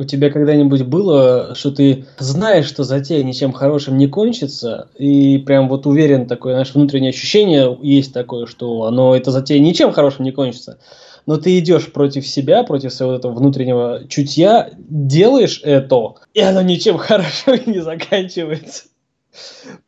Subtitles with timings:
[0.00, 5.68] У тебя когда-нибудь было, что ты знаешь, что затея ничем хорошим не кончится, и прям
[5.68, 10.32] вот уверен, такое наше внутреннее ощущение есть такое, что оно, эта затея ничем хорошим не
[10.32, 10.78] кончится,
[11.26, 16.96] но ты идешь против себя, против своего этого внутреннего чутья, делаешь это, и оно ничем
[16.98, 18.84] хорошим не заканчивается.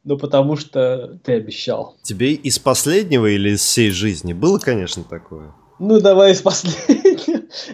[0.04, 1.96] Ну, потому что ты обещал.
[2.02, 5.54] Тебе из последнего или из всей жизни было, конечно, такое?
[5.78, 7.01] Ну, давай из последнего.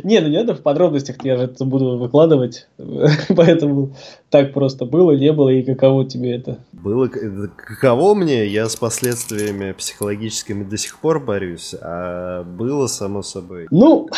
[0.02, 2.68] Не, ну не надо в подробностях, я же это буду выкладывать.
[3.36, 3.94] Поэтому
[4.30, 6.58] так просто было, не было, и каково тебе это?
[6.72, 13.66] Было каково мне, я с последствиями психологическими до сих пор борюсь, а было само собой.
[13.70, 14.08] Ну,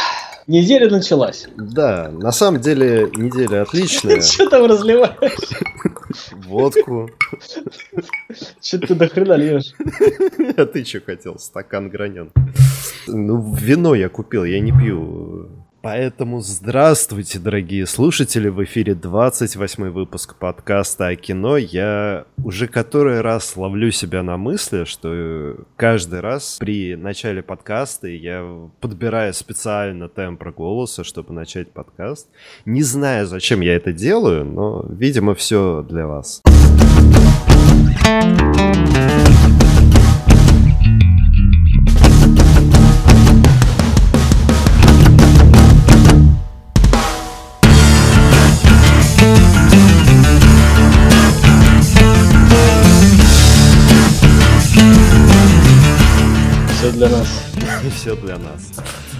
[0.47, 1.47] неделя началась.
[1.57, 4.21] Да, на самом деле неделя отличная.
[4.23, 5.15] Что там разливаешь?
[6.33, 7.09] Водку.
[8.61, 9.75] Что ты до хрена льешь?
[10.57, 11.39] А ты что хотел?
[11.39, 12.33] Стакан гранен.
[13.07, 15.49] Ну, вино я купил, я не пью.
[15.83, 18.51] Поэтому здравствуйте, дорогие слушатели!
[18.51, 21.57] В эфире 28 выпуск подкаста о кино.
[21.57, 28.47] Я уже который раз ловлю себя на мысли, что каждый раз при начале подкаста я
[28.81, 32.29] подбираю специально тембр голоса, чтобы начать подкаст.
[32.67, 36.43] Не знаю, зачем я это делаю, но, видимо, все для вас.
[57.01, 57.29] Для нас.
[57.97, 58.73] Все для нас.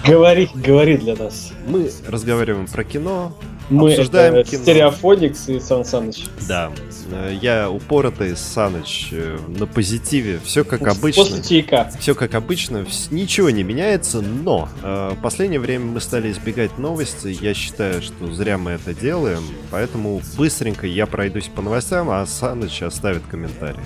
[0.05, 1.51] Говори, говори для нас.
[1.65, 3.35] Мы разговариваем про кино,
[3.71, 4.61] Мы обсуждаем это кино.
[4.61, 6.25] Стереофоникс и Сан Саныч.
[6.47, 6.71] Да,
[7.11, 11.23] э, я упоротый Саныч э, на позитиве, все как обычно.
[11.23, 11.91] После чайка.
[11.99, 17.35] Все как обычно, ничего не меняется, но э, в последнее время мы стали избегать новости.
[17.41, 22.83] Я считаю, что зря мы это делаем, поэтому быстренько я пройдусь по новостям, а Саныч
[22.83, 23.81] оставит комментарий.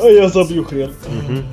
[0.00, 0.92] А я забью хрен.
[1.08, 1.44] Мгм.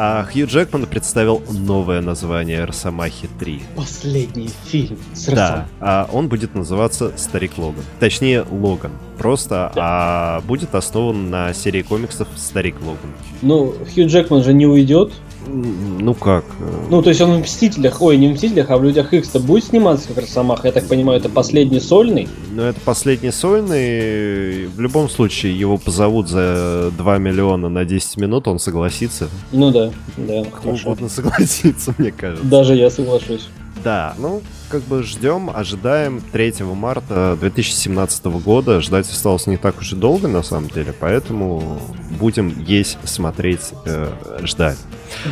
[0.00, 3.62] А Хью Джекман представил новое название Росомахи 3.
[3.74, 7.82] Последний фильм с Да, а он будет называться Старик Логан.
[7.98, 8.92] Точнее, Логан.
[9.18, 13.12] Просто, а будет основан на серии комиксов Старик Логан.
[13.42, 15.12] Ну, Хью Джекман же не уйдет.
[15.46, 16.44] Ну как?
[16.60, 19.40] э, Ну, то есть он в Мстителях, ой, не в Мстителях, а в Людях Икс-то
[19.40, 20.68] будет сниматься как Росомаха.
[20.68, 22.28] Я так понимаю, это последний сольный.
[22.50, 24.66] Ну, это последний сольный.
[24.66, 29.28] В любом случае, его позовут за 2 миллиона на 10 минут, он согласится.
[29.52, 30.88] Ну да, да, Кто хорошо.
[30.88, 32.44] угодно согласится, мне кажется.
[32.44, 33.48] Даже я соглашусь.
[33.84, 38.80] Да, ну, как бы ждем, ожидаем 3 марта 2017 года.
[38.80, 41.80] Ждать осталось не так уж и долго, на самом деле, поэтому
[42.18, 44.10] будем есть, смотреть, э,
[44.42, 44.78] ждать.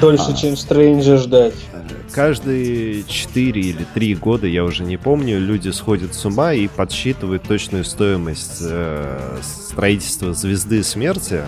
[0.00, 0.34] Дольше, А.
[0.34, 1.54] чем Стрэнджа ждать.
[2.12, 7.42] Каждые 4 или 3 года, я уже не помню, люди сходят с ума и подсчитывают
[7.42, 11.42] точную стоимость э, строительства звезды смерти.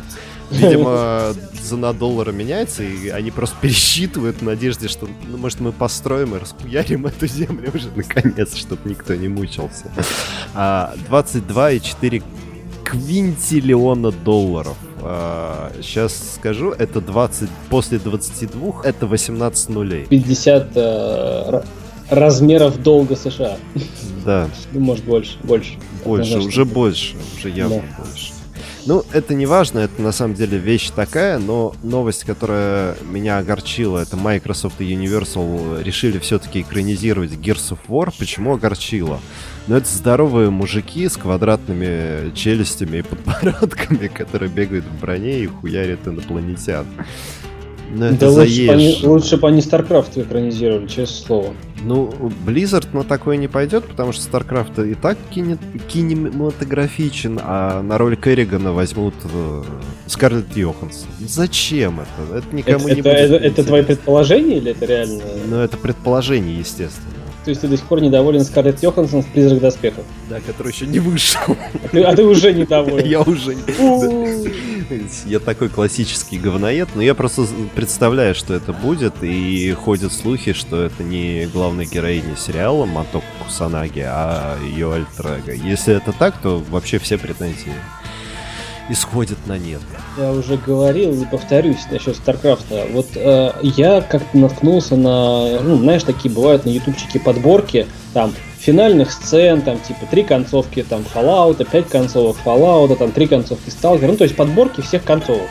[0.50, 6.34] Видимо, цена доллара меняется, и они просто пересчитывают в надежде, что, ну, может, мы построим
[6.34, 9.90] и распуярим эту землю уже наконец, чтобы никто не мучился.
[10.54, 12.22] А, 22,4
[12.84, 14.76] квинтиллиона долларов.
[15.82, 20.06] Сейчас скажу, это 20, после 22, это 18 нулей.
[20.06, 21.66] 50 э, ра-
[22.10, 23.56] размеров долга США.
[24.24, 25.38] Да, Ну, может, больше.
[25.42, 25.74] Больше.
[26.04, 26.48] больше, Однозначно.
[26.48, 28.32] уже больше, уже явно больше.
[28.86, 33.98] Ну, это не важно, это на самом деле вещь такая, но новость, которая меня огорчила,
[33.98, 38.12] это Microsoft и Universal решили все-таки экранизировать Gears of War.
[38.18, 39.20] Почему огорчила?
[39.68, 46.06] Ну, это здоровые мужики с квадратными челюстями и подбородками, которые бегают в броне и хуярят
[46.08, 46.86] инопланетян.
[47.90, 49.02] Ну, это Да лучше бы, они, заешь.
[49.02, 51.54] лучше бы они StarCraft экранизировали, честное слово.
[51.82, 52.10] Ну,
[52.46, 55.58] Blizzard на такое не пойдет, потому что StarCraft и так кине-
[55.88, 59.62] кинематографичен, а на роль Керригана возьмут э,
[60.06, 61.08] Скарлетт Йоханссон.
[61.20, 62.38] Зачем это?
[62.38, 65.22] Это никому это, не это, будет это, это твои предположения или это реально?
[65.48, 67.17] Ну, это предположение, естественно.
[67.48, 70.04] То есть ты до сих пор недоволен Скарлетт Йоханссон в «Призрак доспехов».
[70.28, 71.40] Да, который еще не вышел.
[71.82, 73.06] А ты, а ты уже недоволен.
[73.08, 73.56] Я уже...
[75.24, 80.82] Я такой классический говноед, но я просто представляю, что это будет, и ходят слухи, что
[80.82, 86.98] это не главная героиня сериала Маток Кусанаги, а ее альтер Если это так, то вообще
[86.98, 87.72] все претензии
[88.88, 89.80] исходят на нет.
[90.16, 92.86] Я уже говорил и повторюсь насчет Старкрафта.
[92.92, 99.12] Вот э, я как-то наткнулся на, ну, знаешь, такие бывают на ютубчике подборки, там, финальных
[99.12, 104.16] сцен, там, типа, три концовки, там, Fallout, пять концовок Fallout, там, три концовки Stalker, ну,
[104.16, 105.48] то есть подборки всех концовок.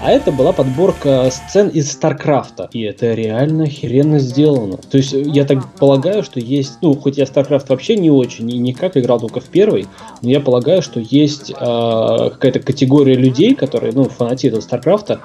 [0.00, 2.68] А это была подборка сцен из Старкрафта.
[2.72, 4.76] И это реально охеренно сделано.
[4.76, 8.58] То есть я так полагаю, что есть, ну, хоть я Старкрафт вообще не очень и
[8.58, 9.86] никак играл только в первый,
[10.22, 15.20] но я полагаю, что есть э, какая-то категория людей, которые, ну, фанатеют от Старкрафта,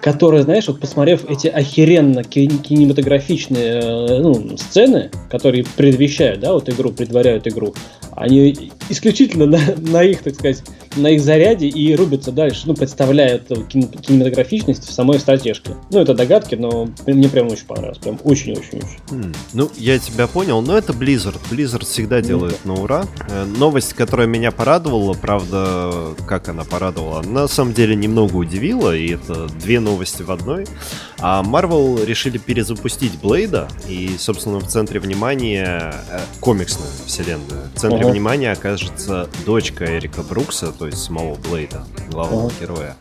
[0.00, 6.92] которые, знаешь, вот посмотрев эти охеренно кинематографичные э, ну, сцены, которые предвещают, да, вот игру,
[6.92, 7.74] предваряют игру,
[8.16, 10.62] они исключительно на, на их, так сказать,
[10.96, 15.72] на их заряде и рубятся дальше, ну, представляют кинематографичность в самой стратежке.
[15.90, 18.98] Ну, это догадки, но мне прям очень понравилось, прям очень-очень-очень.
[19.10, 19.36] Mm.
[19.52, 21.38] Ну, я тебя понял, но это Blizzard.
[21.50, 22.66] Blizzard всегда делает mm.
[22.66, 23.06] на ура.
[23.28, 29.14] Э, новость, которая меня порадовала, правда, как она порадовала, на самом деле немного удивила, и
[29.14, 30.66] это две новости в одной.
[31.18, 37.70] А Marvel решили перезапустить Блейда, и, собственно, в центре внимания э, комиксную вселенную.
[37.74, 38.12] В центре uh-huh.
[38.12, 42.60] внимания окажется дочка Эрика Брукса, то есть самого Блейда, главного uh-huh.
[42.60, 42.96] героя.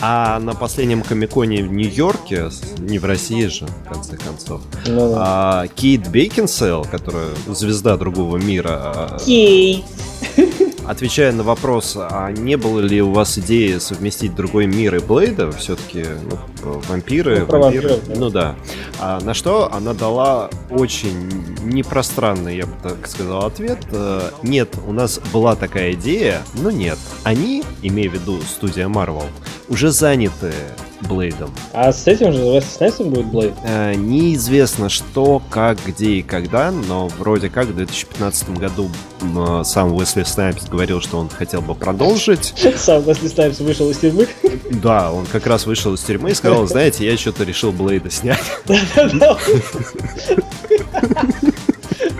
[0.00, 5.14] А на последнем комиконе в Нью-Йорке, не в России же, в конце концов, uh-huh.
[5.16, 8.70] а, Кейт Бейкинсейл, которая звезда другого мира...
[8.70, 9.84] А, Кейт!
[10.88, 15.52] Отвечая на вопрос, а не было ли у вас идеи совместить другой мир и Блейда,
[15.52, 16.06] все-таки
[16.62, 18.14] ну, вампиры, ну, вампиры, да.
[18.16, 18.56] ну да.
[18.98, 23.78] А на что она дала очень непространный, я бы так сказал, ответ.
[23.92, 26.98] Э, нет, у нас была такая идея, но нет.
[27.22, 29.26] Они, имея в виду студия Marvel,
[29.68, 30.54] уже заняты
[31.02, 31.50] Блейдом.
[31.72, 33.54] А с этим же Уэсли Снайпсом будет Блейд?
[33.64, 38.90] Э, неизвестно что, как, где и когда, но вроде как в 2015 году
[39.20, 42.54] э, сам Уэсли Снайпс говорил, что он хотел бы продолжить.
[42.76, 44.26] Сам Уэсли Снайпс вышел из тюрьмы?
[44.70, 48.38] Да, он как раз вышел из тюрьмы и сказал, знаете, я что-то решил Блейда снять.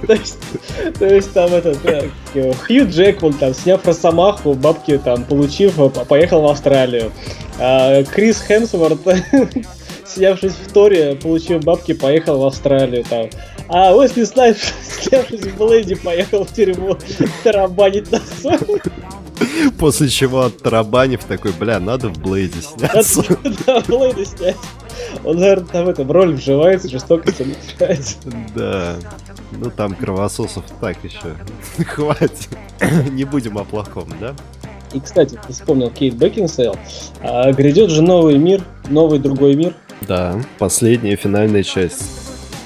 [0.06, 0.38] То есть,
[0.98, 1.78] то есть там этот
[2.32, 5.74] Хью Джекман, там, сняв Росомаху, бабки там получив,
[6.08, 7.12] поехал в Австралию.
[7.58, 9.00] А Крис Хемсворт,
[10.06, 13.04] снявшись в Торе, получив бабки, поехал в Австралию.
[13.04, 13.28] Там.
[13.68, 14.72] А Уэсли Снайпс,
[15.02, 16.96] снявшись в Блейде, поехал в тюрьму
[17.42, 18.20] тарабанить на.
[19.78, 23.22] После чего от тарабанив такой, бля, надо в Блейде сняться.
[23.66, 24.56] Да, в Блейде снять.
[25.24, 28.16] Он, наверное, там в роль вживается, жестокость отличается.
[28.54, 28.96] Да.
[29.52, 31.34] Ну там кровососов так еще.
[31.84, 32.48] Хватит.
[33.10, 34.34] Не будем о плохом, да?
[34.92, 36.76] И, кстати, ты вспомнил Кейт Бекинсейл.
[37.22, 39.74] А, грядет же новый мир, новый другой мир.
[40.02, 42.02] Да, последняя финальная часть.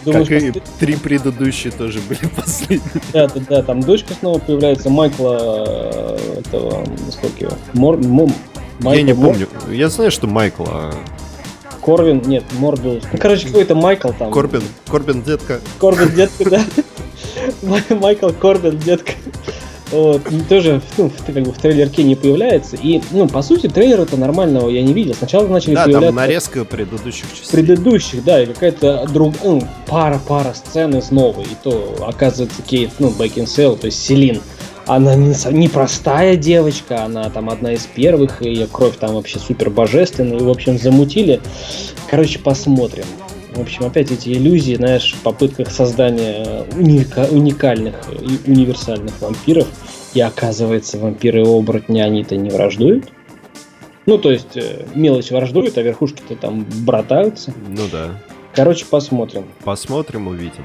[0.04, 3.02] Думаешь, как и три предыдущие тоже были последние.
[3.12, 8.32] Да, да, да, там дочка снова появляется, Майкла, э, этого, сколько его, Мор, Мом,
[8.80, 10.66] Майкл, Я не помню, я знаю, что Майкла.
[10.68, 10.92] А
[11.82, 13.02] Корвин, нет, Морбиус.
[13.12, 14.30] Ну, короче, какой-то Майкл там.
[14.30, 15.60] Корбин, Корбин детка.
[15.80, 16.64] Корбин детка, да.
[17.96, 19.12] Майкл Корбин детка.
[19.92, 22.76] Вот, тоже ну, как бы в трейлерке не появляется.
[22.76, 25.14] И, ну, по сути, трейлера-то нормального я не видел.
[25.14, 26.06] Сначала начали да, появляться...
[26.06, 27.50] там нарезка предыдущих частей.
[27.52, 29.34] Предыдущих, да, или какая-то друг...
[29.44, 31.44] ну, пара-пара сцен из новой.
[31.44, 34.40] И то, оказывается, Кейт, ну, Бекинсейл, то есть Селин,
[34.86, 39.68] она не простая девочка, она там одна из первых, и ее кровь там вообще супер
[39.68, 41.40] божественная, и, в общем, замутили.
[42.10, 43.04] Короче, посмотрим.
[43.54, 49.68] В общем, опять эти иллюзии, знаешь, в попытках создания уника- уникальных и универсальных вампиров,
[50.14, 53.12] и оказывается, вампиры-оборотни, они-то не враждуют.
[54.06, 57.52] Ну, то есть, э, мелочь враждует, а верхушки-то там братаются.
[57.68, 58.18] Ну да.
[58.54, 59.44] Короче, посмотрим.
[59.64, 60.64] Посмотрим, увидим.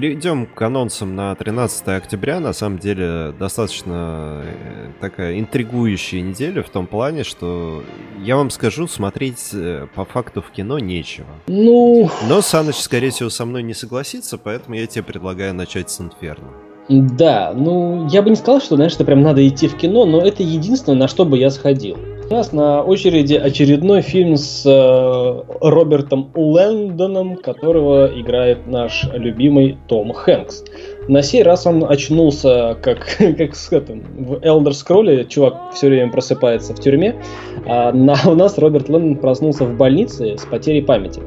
[0.00, 2.40] Перейдем к анонсам на 13 октября.
[2.40, 7.82] На самом деле, достаточно э, такая интригующая неделя в том плане, что
[8.24, 11.26] я вам скажу, смотреть э, по факту в кино нечего.
[11.48, 12.08] Ну...
[12.26, 16.48] Но Саныч, скорее всего, со мной не согласится, поэтому я тебе предлагаю начать с Инферно.
[16.88, 20.22] Да, ну, я бы не сказал, что, знаешь, что прям надо идти в кино, но
[20.22, 21.98] это единственное, на что бы я сходил.
[22.30, 30.12] У нас на очереди очередной фильм с э, Робертом Лэндоном, которого играет наш любимый Том
[30.12, 30.62] Хэнкс.
[31.08, 36.12] На сей раз он очнулся, как, как с этим, в Elder Scrolls, чувак все время
[36.12, 37.20] просыпается в тюрьме,
[37.66, 41.20] а на, у нас Роберт Лэндон проснулся в больнице с потерей памяти.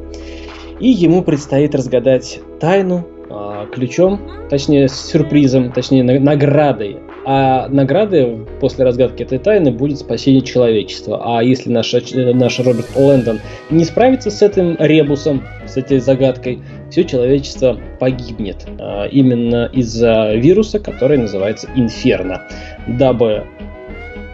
[0.79, 9.23] И ему предстоит разгадать тайну а, ключом, точнее сюрпризом, точнее наградой а наградой после разгадки
[9.23, 11.21] этой тайны будет спасение человечества.
[11.23, 13.39] А если наш, наш Роберт Лэндон
[13.69, 18.65] не справится с этим ребусом, с этой загадкой, все человечество погибнет.
[18.79, 22.41] А, именно из-за вируса, который называется Инферно.
[22.87, 23.45] Дабы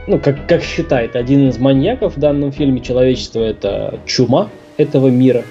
[0.08, 5.43] ну, как, как считает один из маньяков в данном фильме, человечество это чума этого мира,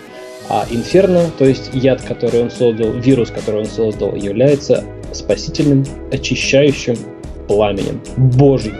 [0.49, 6.97] а инферно, то есть яд, который он создал, вирус, который он создал, является спасительным, очищающим
[7.49, 8.75] пламенем Божьим.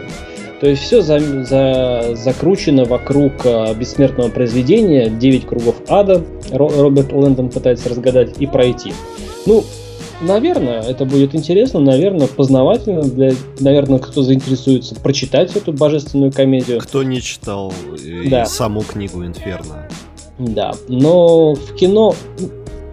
[0.59, 6.21] То есть все за, за, закручено вокруг а, бессмертного произведения, 9 кругов ада
[6.51, 8.91] Роберт Лэндон пытается разгадать и пройти.
[9.45, 9.63] Ну,
[10.21, 16.79] наверное, это будет интересно, наверное, познавательно, для, наверное, кто заинтересуется прочитать эту божественную комедию.
[16.79, 17.73] Кто не читал
[18.05, 18.45] э, да.
[18.45, 19.87] саму книгу Инферно.
[20.39, 22.15] Да, но в кино,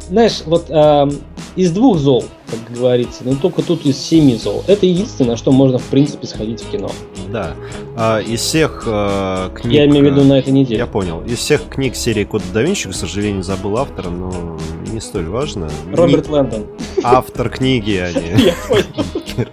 [0.09, 1.09] знаешь, вот э,
[1.57, 4.63] из двух зол, как говорится, но только тут из семи зол.
[4.67, 6.91] Это единственное, что можно, в принципе, сходить в кино.
[7.33, 7.55] Да.
[7.97, 9.73] А, из всех э, книг...
[9.73, 10.79] Я имею в виду на этой неделе.
[10.79, 11.23] Я понял.
[11.25, 14.59] Из всех книг серии Код да Винчи, к сожалению, забыл автора, но
[14.93, 15.71] не столь важно.
[15.93, 16.35] Роберт не...
[16.35, 16.67] Лэндон.
[17.03, 18.45] Автор книги, а не...
[18.45, 19.49] Я понял.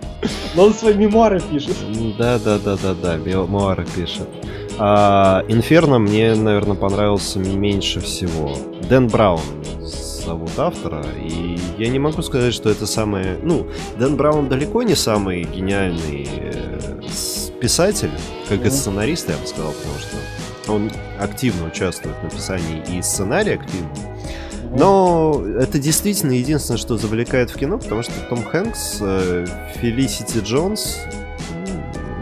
[0.55, 1.75] Но он свои мемуары пишет.
[2.17, 4.27] Да, да, да, да, да, мемуары пишет.
[4.77, 8.55] А Инферно мне, наверное, понравился меньше всего.
[8.89, 9.41] Дэн Браун
[10.25, 13.37] зовут автора, и я не могу сказать, что это самое...
[13.41, 17.01] Ну, Дэн Браун далеко не самый гениальный э,
[17.61, 18.11] писатель,
[18.49, 23.55] как и сценарист, я бы сказал, потому что он активно участвует в написании и сценария
[23.55, 23.89] активно.
[24.75, 30.99] Но это действительно единственное, что завлекает в кино, потому что Том Хэнкс, э, Фелисити Джонс,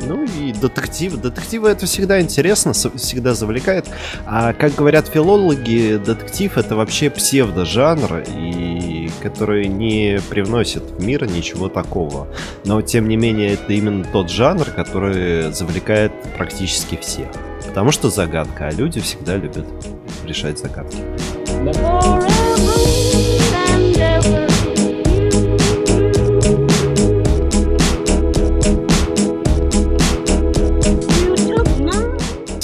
[0.01, 1.15] ну и детектив.
[1.19, 3.87] Детективы это всегда интересно, всегда завлекает.
[4.25, 11.69] А как говорят филологи, детектив это вообще псевдожанр, и который не привносит в мир ничего
[11.69, 12.27] такого.
[12.65, 17.27] Но тем не менее это именно тот жанр, который завлекает практически всех.
[17.67, 19.65] Потому что загадка, а люди всегда любят
[20.25, 20.97] решать загадки.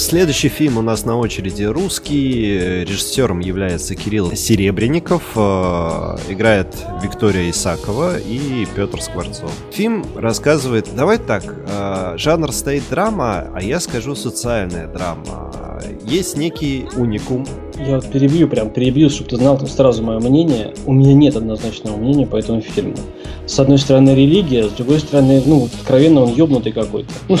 [0.08, 2.82] Следующий фильм у нас на очереди русский.
[2.84, 5.22] Режиссером является Кирилл Серебренников.
[5.36, 9.52] Э, играет Виктория Исакова и Петр Скворцов.
[9.70, 10.88] Фильм рассказывает...
[10.96, 15.67] Давай так, э, жанр стоит драма, а я скажу социальная драма.
[16.04, 17.46] Есть некий уникум
[17.86, 20.74] я вот перебью, прям перебью, чтобы ты знал там сразу мое мнение.
[20.86, 22.96] У меня нет однозначного мнения по этому фильму.
[23.46, 27.10] С одной стороны религия, с другой стороны, ну, вот, откровенно он ёбнутый какой-то.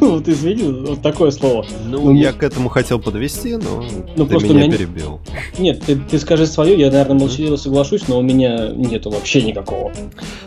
[0.00, 1.64] Ну, вот извини, вот такое слово.
[1.86, 3.82] Ну, ну я к этому хотел подвести, но
[4.14, 5.20] ну, ты меня перебил.
[5.58, 9.90] Нет, ты, ты скажи свое, я, наверное, молчаливо соглашусь, но у меня нету вообще никакого.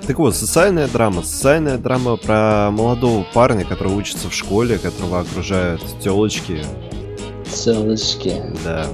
[0.05, 1.23] Так вот, социальная драма.
[1.23, 6.61] Социальная драма про молодого парня, который учится в школе, которого окружают телочки,
[7.53, 8.33] Целочки.
[8.63, 8.87] Да.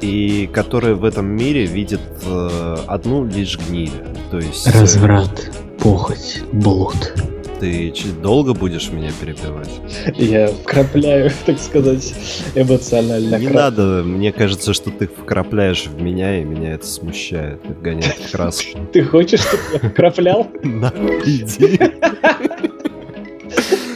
[0.00, 3.90] И которые в этом мире видят э, одну лишь гниль.
[4.30, 4.66] То есть...
[4.66, 7.12] Э, Разврат, похоть, блуд.
[7.60, 9.70] Ты чуть долго будешь меня перебивать?
[10.16, 12.14] Я вкрапляю, так сказать,
[12.54, 13.36] эмоционально.
[13.36, 18.16] Не надо, мне кажется, что ты вкрапляешь в меня, и меня это смущает, и вгоняет
[18.18, 18.78] в краску.
[18.92, 20.48] Ты хочешь, чтобы я вкраплял?
[20.62, 20.92] На,
[21.24, 21.80] иди.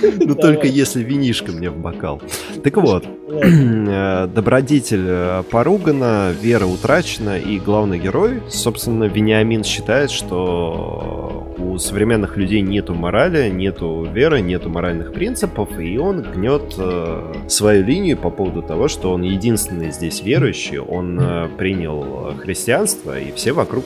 [0.21, 2.21] Ну только если винишка мне в бокал.
[2.63, 11.50] Так вот, э, добродетель э, поругана, вера утрачена, и главный герой, собственно, Вениамин считает, что
[11.61, 17.85] у современных людей нету морали, нету веры, нету моральных принципов, и он гнет э, свою
[17.85, 21.21] линию по поводу того, что он единственный здесь верующий, он
[21.59, 23.85] принял христианство, и все вокруг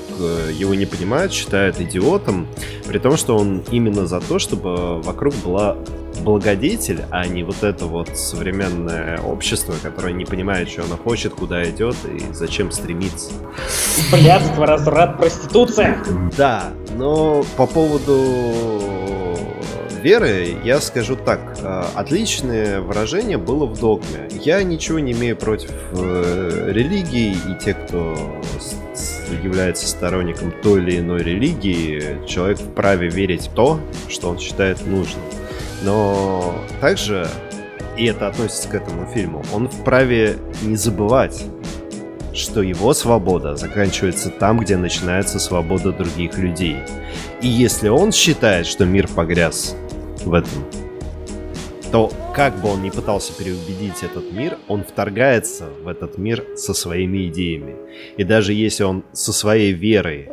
[0.52, 2.46] его не понимают, считают идиотом,
[2.86, 5.76] при том, что он именно за то, чтобы вокруг была
[6.22, 11.62] благодетель, а не вот это вот современное общество, которое не понимает, что оно хочет, куда
[11.68, 13.32] идет и зачем стремится.
[14.10, 15.98] Блядство, разврат, проституция!
[16.36, 18.80] Да, но по поводу
[20.04, 21.40] веры я скажу так.
[21.62, 24.28] Э, отличное выражение было в догме.
[24.30, 28.14] Я ничего не имею против э, религии и те, кто
[29.42, 35.24] является сторонником той или иной религии, человек вправе верить в то, что он считает нужным.
[35.82, 37.26] Но также,
[37.96, 41.44] и это относится к этому фильму, он вправе не забывать,
[42.32, 46.76] что его свобода заканчивается там, где начинается свобода других людей.
[47.44, 49.76] И если он считает, что мир погряз
[50.24, 50.64] в этом,
[51.92, 56.72] то как бы он ни пытался переубедить этот мир, он вторгается в этот мир со
[56.72, 57.76] своими идеями.
[58.16, 60.30] И даже если он со своей верой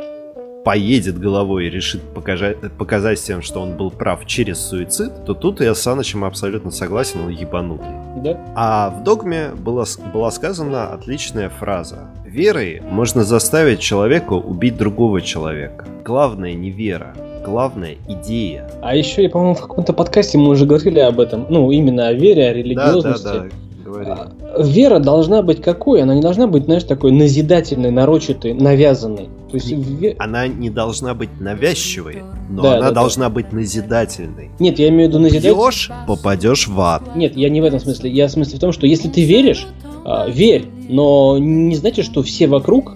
[0.64, 5.62] поедет головой и решит показать, показать всем, что он был прав через суицид, то тут
[5.62, 7.88] я с Санычем абсолютно согласен, он ебанутый.
[8.24, 8.38] Да.
[8.56, 12.10] А в «Догме» была, была сказана отличная фраза.
[12.26, 15.86] Верой можно заставить человека убить другого человека.
[16.06, 17.14] Главное не вера,
[17.44, 18.70] главное идея.
[18.82, 21.46] А еще, я, по-моему, в каком-то подкасте мы уже говорили об этом.
[21.50, 23.24] Ну, именно о вере, о религиозности.
[23.24, 23.50] Да, да, да
[23.92, 24.10] Говори.
[24.10, 26.02] А, вера должна быть какой?
[26.02, 29.30] Она не должна быть, знаешь, такой назидательной, нарочатой, навязанной.
[29.50, 30.16] То есть ве...
[30.18, 33.36] Она не должна быть навязчивой, но да, она да, должна да.
[33.36, 34.50] быть назидательной.
[34.60, 35.56] Нет, я имею в виду назидательной.
[35.56, 37.16] Пьешь, попадешь в ад.
[37.16, 38.10] Нет, я не в этом смысле.
[38.12, 39.68] Я в смысле в том, что если ты веришь,
[40.06, 42.96] э, верь, но не значит, что все вокруг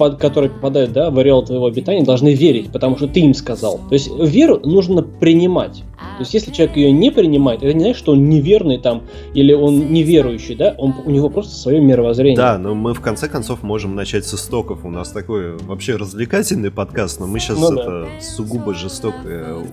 [0.00, 3.78] под, которые попадают да, в ореол твоего обитания, должны верить, потому что ты им сказал.
[3.90, 5.82] То есть веру нужно принимать.
[6.00, 9.04] То есть если человек ее не принимает, это не значит, что он неверный там,
[9.34, 12.36] или он неверующий, да, он, у него просто свое мировоззрение.
[12.36, 14.84] Да, но мы в конце концов можем начать с истоков.
[14.84, 18.20] У нас такой вообще развлекательный подкаст, но мы сейчас ну, это да.
[18.20, 19.64] сугубо жестоко, э,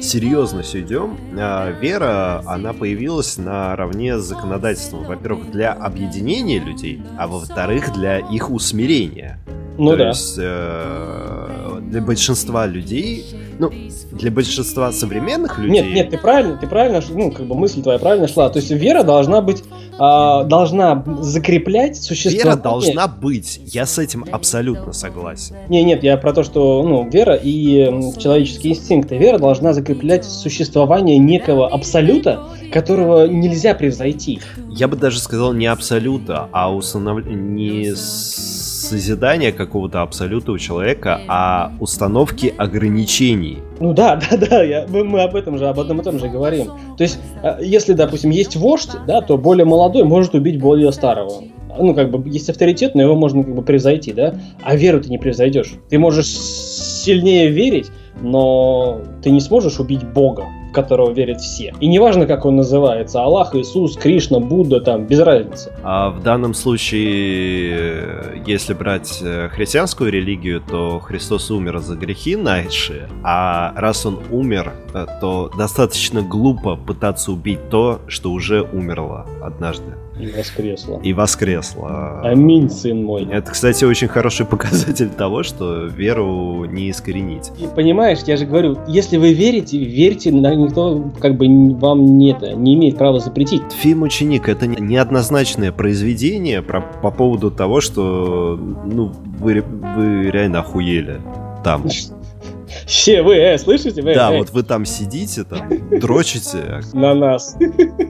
[0.00, 1.16] серьезно все идем.
[1.38, 5.04] А вера, она появилась наравне с законодательством.
[5.04, 9.38] Во-первых, для объединения людей, а во-вторых, для их усмирения.
[9.82, 10.08] Ну То да.
[10.10, 13.26] есть э, для большинства людей,
[13.58, 13.68] ну,
[14.12, 15.82] для большинства современных людей...
[15.82, 18.48] Нет, нет, ты правильно, ты правильно, ну, как бы мысль твоя правильно шла.
[18.48, 22.44] То есть вера должна быть, э, должна закреплять существование...
[22.44, 25.56] Вера должна быть, я с этим абсолютно согласен.
[25.68, 27.86] Не, нет, я про то, что, ну, вера и
[28.18, 29.16] человеческие инстинкты.
[29.18, 34.38] Вера должна закреплять существование некого абсолюта, которого нельзя превзойти.
[34.70, 37.26] Я бы даже сказал не абсолюта, а установ...
[37.26, 37.92] не
[38.92, 43.58] созидания какого-то абсолюта у человека, а установки ограничений.
[43.80, 46.28] Ну да, да, да, я, мы, мы об этом же, об одном и том же
[46.28, 46.66] говорим.
[46.98, 51.42] То есть, э, если, допустим, есть вождь, да, то более молодой может убить более старого.
[51.78, 54.34] Ну, как бы, есть авторитет, но его можно как бы превзойти, да?
[54.62, 55.72] А веру ты не превзойдешь.
[55.88, 61.74] Ты можешь сильнее верить, но ты не сможешь убить Бога которого верят все.
[61.80, 65.72] И неважно, как он называется, Аллах, Иисус, Кришна, Будда, там, без разницы.
[65.82, 73.08] А в данном случае, если брать э, христианскую религию, то Христос умер за грехи наши,
[73.22, 79.92] а раз он умер, э, то достаточно глупо пытаться убить то, что уже умерло однажды.
[80.18, 81.00] И воскресла.
[81.02, 82.20] И воскресла.
[82.22, 83.26] Аминь, сын мой.
[83.30, 87.50] Это, кстати, очень хороший показатель того, что веру не искоренить.
[87.58, 92.52] И понимаешь, я же говорю, если вы верите, верьте, никто как бы вам не, это,
[92.52, 93.62] не имеет права запретить.
[93.80, 101.20] Фильм «Ученик»— это неоднозначное произведение про, по поводу того, что ну, вы, вы реально охуели
[101.64, 101.84] там.
[102.86, 104.02] Все, вы, э, слышите?
[104.02, 104.38] Вы, да, э.
[104.38, 106.80] вот вы там сидите, там, дрочите.
[106.92, 107.56] На нас.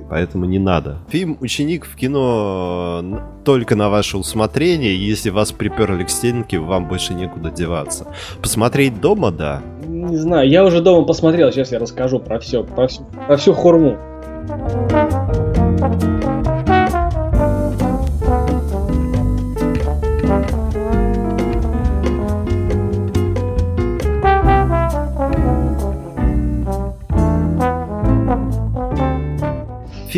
[0.08, 0.98] Поэтому не надо.
[1.08, 4.94] Фильм «Ученик» в кино только на ваше усмотрение.
[4.96, 8.06] Если вас приперли к стенке, вам больше некуда деваться.
[8.40, 9.62] Посмотреть дома, да.
[9.86, 13.52] Не знаю, я уже дома посмотрел, сейчас я расскажу про все, про всю, про всю
[13.52, 13.98] хурму.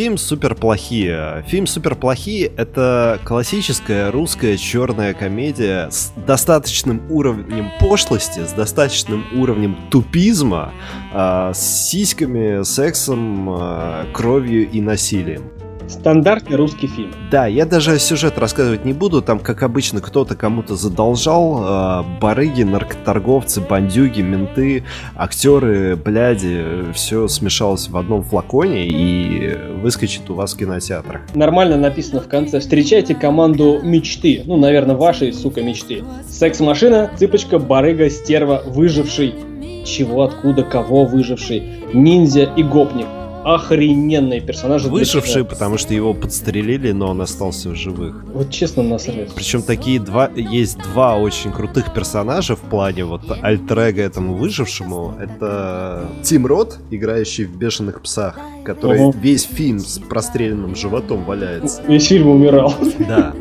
[0.04, 1.46] Фильм «Супер плохие».
[1.48, 9.78] Фильм «Супер плохие»— это классическая русская черная комедия с достаточным уровнем пошлости, с достаточным уровнем
[9.90, 10.74] тупизма,
[11.14, 15.53] э, с сиськами, сексом, э, кровью и насилием.
[15.88, 17.12] Стандартный русский фильм.
[17.30, 19.22] Да, я даже сюжет рассказывать не буду.
[19.22, 22.02] Там, как обычно, кто-то кому-то задолжал.
[22.02, 26.92] Э, барыги, наркоторговцы, бандюги, менты, актеры, бляди.
[26.94, 31.22] Все смешалось в одном флаконе и выскочит у вас в кинотеатрах.
[31.34, 32.60] Нормально написано в конце.
[32.60, 34.42] Встречайте команду мечты.
[34.46, 36.04] Ну, наверное, вашей, сука, мечты.
[36.28, 39.34] Секс-машина, цыпочка, барыга, стерва, выживший.
[39.84, 41.62] Чего, откуда, кого выживший.
[41.92, 43.06] Ниндзя и гопник
[43.44, 44.88] охрененные персонажи.
[44.88, 48.24] Вышивший, потому что его подстрелили, но он остался в живых.
[48.32, 49.32] Вот честно насрать.
[49.34, 55.14] Причем такие два, есть два очень крутых персонажа в плане вот альтрега этому выжившему.
[55.20, 59.18] Это Тим Рот, играющий в «Бешеных псах», который угу.
[59.18, 61.82] весь фильм с простреленным животом валяется.
[61.86, 62.74] Весь фильм умирал.
[63.08, 63.34] Да.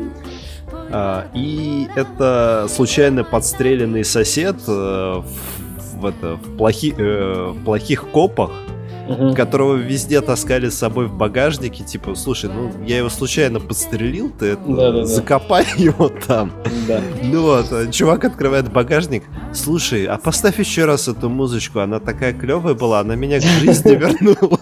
[0.90, 8.04] А, и это случайно подстреленный сосед э, в, в, это, в, плохи, э, в плохих
[8.12, 8.52] копах,
[9.08, 9.34] угу.
[9.34, 14.46] которого везде таскали с собой в багажнике, типа, слушай, ну я его случайно подстрелил, ты
[14.46, 15.70] это, да, да, закопай да.
[15.82, 16.52] его там.
[16.88, 17.00] Да.
[17.22, 22.32] Ну вот, а чувак открывает багажник, слушай, а поставь еще раз эту музычку, она такая
[22.32, 24.58] клевая была, она меня к жизни вернула.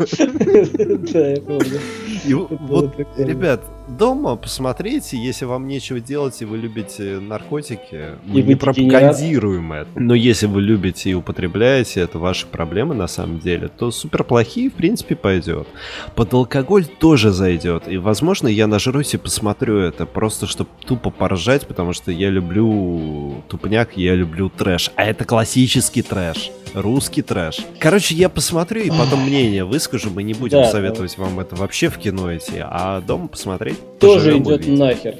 [1.13, 1.81] Да, я помню.
[2.25, 3.63] И вот, ребят,
[3.97, 9.89] дома посмотрите, если вам нечего делать и вы любите наркотики, мы И не пропагандируем это.
[9.95, 14.71] Но если вы любите и употребляете, это ваши проблемы на самом деле, то супер плохие
[14.71, 15.69] в принципе пойдет.
[16.15, 17.89] Под алкоголь тоже зайдет.
[17.89, 23.43] И возможно я нажрусь и посмотрю это, просто чтобы тупо поржать, потому что я люблю
[23.49, 24.91] тупняк, я люблю трэш.
[24.97, 26.51] А это классический трэш.
[26.75, 27.59] Русский трэш.
[27.79, 30.11] Короче, я посмотрю и потом мнение выскажу.
[30.11, 33.79] Мы не будем Да, советовать вам это вообще в кино идти, а дома посмотреть.
[33.99, 34.75] Тоже поживем, идет увидим.
[34.77, 35.15] нахер.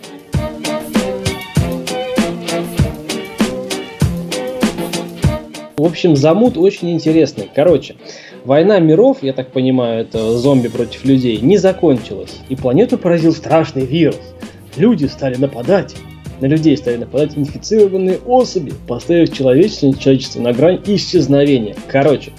[5.77, 7.51] В общем, замут очень интересный.
[7.53, 7.97] Короче,
[8.45, 12.39] война миров, я так понимаю, это зомби против людей, не закончилась.
[12.49, 14.21] И планету поразил страшный вирус.
[14.77, 15.97] Люди стали нападать.
[16.41, 21.75] На людей стали нападать инфицированные особи, поставив человечество, человечество на грань исчезновения.
[21.89, 22.31] Короче,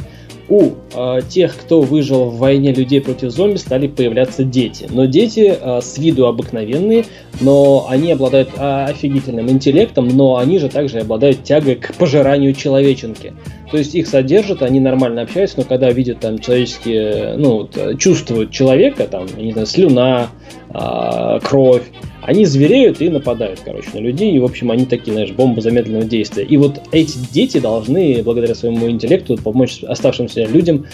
[0.50, 4.88] у э, тех, кто выжил в войне людей против зомби, стали появляться дети.
[4.90, 7.06] Но дети э, с виду обыкновенные,
[7.40, 13.34] но они обладают э, офигительным интеллектом, но они же также обладают тягой к пожиранию человеченки.
[13.72, 18.52] То есть их содержат, они нормально общаются, но когда видят там человеческие, ну, э, чувствуют
[18.52, 20.30] человека, там, не знаю, слюна,
[20.70, 21.84] а, кровь,
[22.26, 24.34] они звереют и нападают, короче, на людей.
[24.36, 26.44] И, в общем, они такие, знаешь, бомбы замедленного действия.
[26.44, 30.86] И вот эти дети должны, благодаря своему интеллекту, помочь оставшимся людям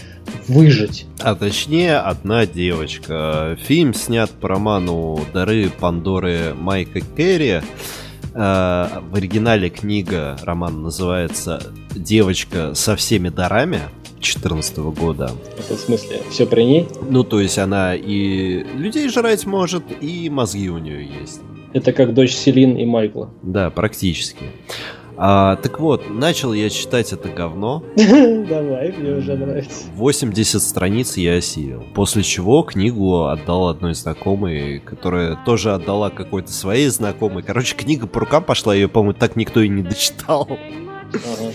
[0.48, 1.06] выжить.
[1.20, 3.58] А точнее, одна девочка.
[3.66, 7.62] Фильм снят по роману «Дары Пандоры» Майка Керри.
[8.34, 11.62] Э, В оригинале книга, роман называется
[11.96, 13.82] «Девочка со всеми дарами»
[14.20, 15.32] 2014 года.
[15.58, 16.88] Это в смысле, все при ней.
[17.10, 21.42] Ну, то есть она и людей жрать может, и мозги у нее есть.
[21.74, 23.30] Это как дочь Селин и Майкла.
[23.44, 24.46] Да, практически.
[25.22, 27.84] А, так вот, начал я читать это говно.
[27.96, 29.88] Давай, мне уже нравится.
[29.96, 31.84] 80 страниц я осилил.
[31.94, 37.44] После чего книгу отдал одной знакомой, которая тоже отдала какой-то своей знакомой.
[37.44, 40.48] Короче, книга по рукам пошла, ее, по-моему, так никто и не дочитал.
[40.50, 41.52] Ага.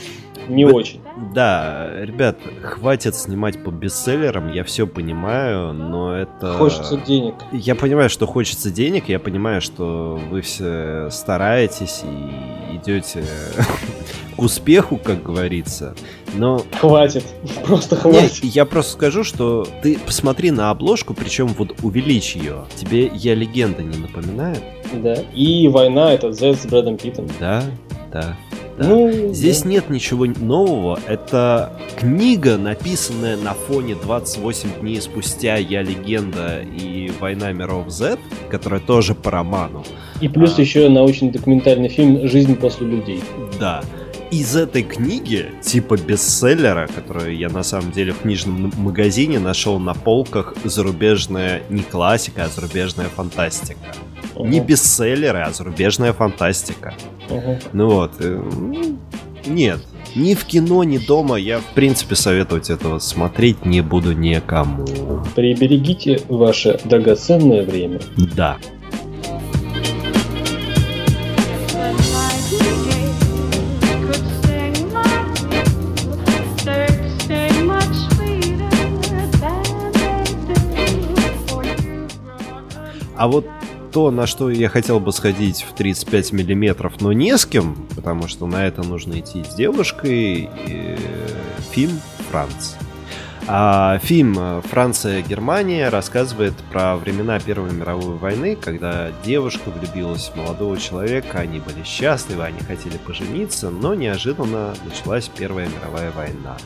[0.48, 1.00] Не Б- очень.
[1.34, 6.54] Да, ребят, хватит снимать по бестселлерам, я все понимаю, но это...
[6.54, 7.34] Хочется денег.
[7.52, 13.24] Я понимаю, что хочется денег, я понимаю, что вы все стараетесь и идете
[14.36, 15.94] к успеху, как говорится,
[16.34, 17.22] но Хватит.
[17.64, 18.42] Просто хватит.
[18.42, 22.64] я просто скажу, что ты посмотри на обложку, причем вот увеличь ее.
[22.74, 24.60] Тебе я легенда не напоминает?
[24.94, 25.14] Да.
[25.32, 27.28] И война это Z с Брэдом Питтом.
[27.38, 27.62] Да,
[28.14, 28.36] да.
[28.78, 28.88] Да.
[28.88, 29.68] Ну, Здесь да.
[29.68, 30.98] нет ничего нового.
[31.06, 38.18] Это книга, написанная на фоне 28 дней спустя «Я легенда» и «Война миров Z»,
[38.50, 39.84] которая тоже по роману.
[40.20, 40.62] И плюс А.
[40.62, 43.22] еще научно-документальный фильм «Жизнь после людей».
[43.60, 43.82] Да.
[44.34, 49.94] Из этой книги, типа бестселлера, которую я на самом деле в книжном магазине нашел на
[49.94, 53.94] полках, зарубежная не классика, а зарубежная фантастика.
[54.36, 54.66] Не Ага.
[54.66, 56.94] бестселлеры, а зарубежная фантастика.
[57.30, 57.60] Ага.
[57.72, 58.14] Ну вот.
[58.18, 58.98] э, м,
[59.46, 59.78] Нет.
[60.16, 64.84] Ни в кино, ни дома я, в принципе, советовать этого смотреть не буду никому.
[65.36, 68.00] Приберегите ваше драгоценное время.
[68.34, 68.56] Да.
[83.24, 83.46] А вот
[83.90, 88.28] то, на что я хотел бы сходить в 35 миллиметров, но не с кем, потому
[88.28, 90.98] что на это нужно идти с девушкой, э,
[91.72, 91.98] фильм
[92.30, 92.74] «Франц».
[93.46, 101.40] А фильм «Франция-Германия» рассказывает про времена Первой мировой войны, когда девушка влюбилась в молодого человека,
[101.40, 106.56] они были счастливы, они хотели пожениться, но неожиданно началась Первая мировая война.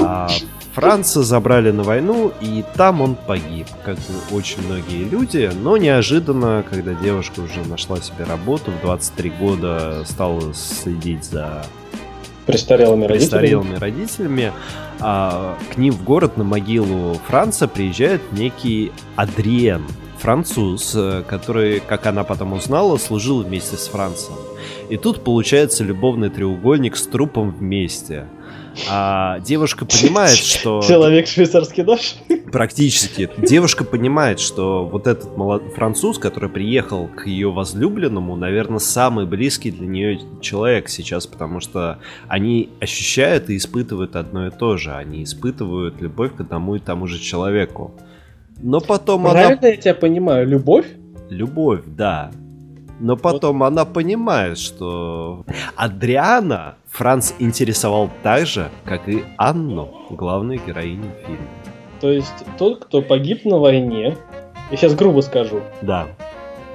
[0.00, 0.28] А
[0.72, 6.64] Франца забрали на войну, и там он погиб, как и очень многие люди, но неожиданно,
[6.68, 11.64] когда девушка уже нашла себе работу, в 23 года стала следить за
[12.46, 13.18] Престарелыми родителями.
[13.18, 14.52] престарелыми родителями,
[15.06, 19.82] а, к ним в город на могилу Франца приезжает некий Адриен,
[20.18, 24.32] француз, э, который, как она потом узнала, служил вместе с Францем.
[24.88, 28.26] И тут получается любовный треугольник с трупом вместе.
[28.90, 30.82] А девушка понимает, что...
[30.86, 32.14] Человек швейцарский нож.
[32.52, 33.30] Практически.
[33.38, 39.70] Девушка понимает, что вот этот молод- француз, который приехал к ее возлюбленному, наверное, самый близкий
[39.70, 44.92] для нее человек сейчас, потому что они ощущают и испытывают одно и то же.
[44.92, 47.94] Они испытывают любовь к одному и тому же человеку.
[48.62, 49.34] Но потом она...
[49.34, 50.46] Правильно я тебя понимаю?
[50.46, 50.86] Любовь?
[51.30, 52.30] Любовь, да.
[53.00, 55.44] Но потом она понимает, что
[55.76, 61.46] Адриана Франц интересовал так же, как и Анну, главную героиню фильма.
[62.00, 64.16] То есть тот, кто погиб на войне,
[64.70, 66.06] я сейчас грубо скажу, Да.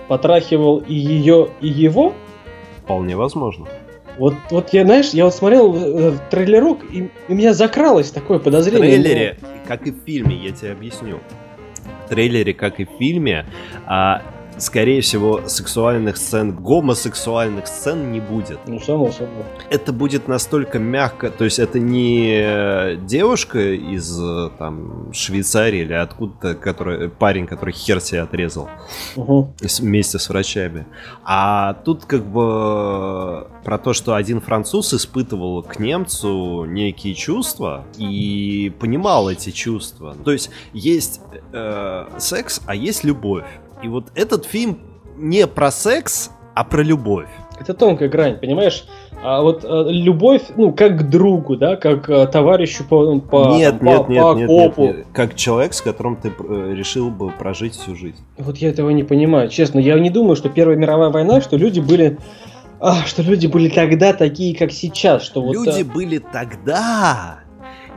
[0.08, 2.13] потрахивал и ее, и его?
[2.84, 3.65] Вполне возможно.
[4.17, 8.43] Вот, вот я, знаешь, я вот смотрел э, трейлерок, и у меня закралось такое В
[8.43, 9.01] подозрение.
[9.01, 11.19] трейлере, как и в фильме, я тебе объясню.
[12.05, 13.45] В трейлере, как и в фильме,
[13.86, 14.21] а,
[14.60, 18.60] скорее всего, сексуальных сцен, гомосексуальных сцен не будет.
[18.67, 19.43] Ну, само собой.
[19.69, 25.93] Это будет настолько мягко, то есть это не э, девушка из э, там Швейцарии или
[25.93, 28.69] откуда-то, который, парень, который хер себе отрезал
[29.15, 29.54] Угу.
[29.80, 30.86] вместе с врачами.
[31.24, 38.72] А тут как бы про то, что один француз испытывал к немцу некие чувства и
[38.80, 40.15] понимал эти чувства.
[40.24, 41.22] То есть есть
[41.54, 43.45] э, секс, а есть любовь.
[43.82, 44.80] И вот этот фильм
[45.18, 47.30] не про секс, а про любовь.
[47.60, 48.86] Это тонкая грань, понимаешь?
[49.22, 53.80] А вот э, любовь, ну, как к другу, да, как э, товарищу по, по, нет,
[53.80, 54.84] там, нет, по, нет, по нет, нет, окопу.
[54.84, 55.08] нет.
[55.13, 58.24] Как человек, с которым ты э, решил бы прожить всю жизнь.
[58.38, 59.80] Вот я этого не понимаю, честно.
[59.80, 62.18] Я не думаю, что Первая мировая война, что люди были...
[62.80, 65.24] а, что люди были тогда такие, как сейчас.
[65.24, 67.39] Что вот, Люди э, были тогда.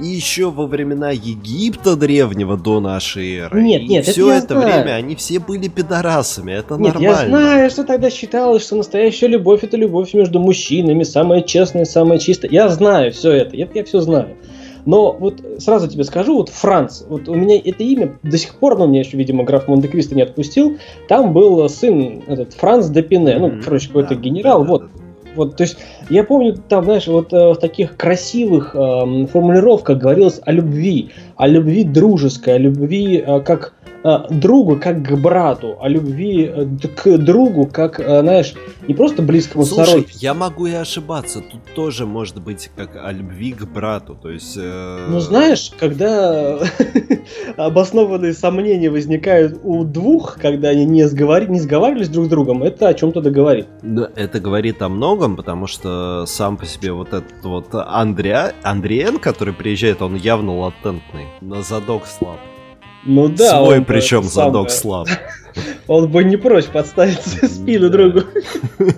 [0.00, 3.62] И еще во времена Египта древнего до нашей эры.
[3.62, 4.83] Нет, и нет, это все я это знаю.
[4.83, 6.52] время они все были пидорасами.
[6.52, 7.02] Это Нет, нормально.
[7.02, 12.18] я знаю, что тогда считалось, что настоящая любовь это любовь между мужчинами, самая честная, самая
[12.18, 12.50] чистая.
[12.50, 14.37] Я знаю все это, это я все знаю.
[14.85, 18.78] Но вот сразу тебе скажу, вот Франц, вот у меня это имя до сих пор,
[18.78, 20.78] ну, меня еще, видимо, граф Монте-Кристо не отпустил,
[21.09, 24.88] там был сын, этот, Франц де Пине, ну, короче, какой-то Да, генерал, да, вот, да,
[24.88, 25.02] да.
[25.35, 25.79] Вот, то есть,
[26.11, 31.47] я помню, там, знаешь, вот э, в таких красивых эм, формулировках говорилось о любви, о
[31.47, 37.19] любви дружеской, о любви э, как э, другу, как к брату, о любви э, к
[37.19, 38.55] другу, как, э, знаешь,
[38.88, 40.17] не просто близкому Слушай, сородичу.
[40.21, 41.41] я могу и ошибаться.
[41.41, 44.15] Тут тоже может быть как о любви к брату.
[44.15, 44.57] То есть.
[44.61, 46.59] э, Ну, знаешь, когда
[47.57, 52.88] обоснованные сомнения возникают у двух, когда они не, сговори- не сговаривались друг с другом, это
[52.88, 53.67] о чем-то договорит.
[53.83, 59.19] Да, это говорит о многом, потому что сам по себе вот этот вот Андреа, Андриен,
[59.19, 62.38] который приезжает, он явно латентный, на задок слаб.
[63.05, 65.09] Ну да, Свой причем задок самое, слаб.
[65.88, 68.23] Он бы не прочь подставить спину другу.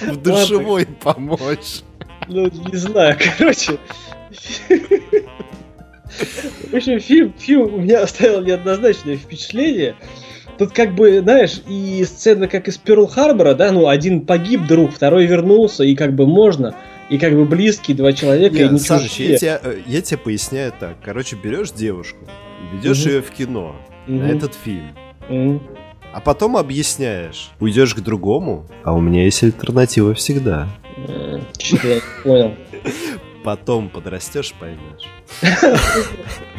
[0.00, 1.82] В душевой помочь.
[2.28, 3.78] Ну, не знаю, короче.
[6.70, 9.96] В общем, фильм, фильм у меня оставил неоднозначное впечатление.
[10.58, 14.92] Тут как бы, знаешь, и сцена как из Перл Харбора, да, ну, один погиб друг,
[14.92, 16.74] второй вернулся, и как бы можно,
[17.10, 19.30] и как бы близкие два человека, и Нет, не Саныч, чужие.
[19.32, 20.96] я тебе, э, я тебе поясняю так.
[21.04, 22.18] Короче, берешь девушку,
[22.72, 23.08] ведешь Мгм.
[23.14, 24.36] ее в кино на Мгм.
[24.36, 24.88] этот фильм,
[25.28, 25.62] Мгм.
[26.12, 27.50] а потом объясняешь.
[27.60, 30.68] Уйдешь к другому, а у меня есть альтернатива всегда.
[31.08, 32.54] Э, Чё-то я понял.
[33.46, 35.08] Потом подрастешь, поймешь.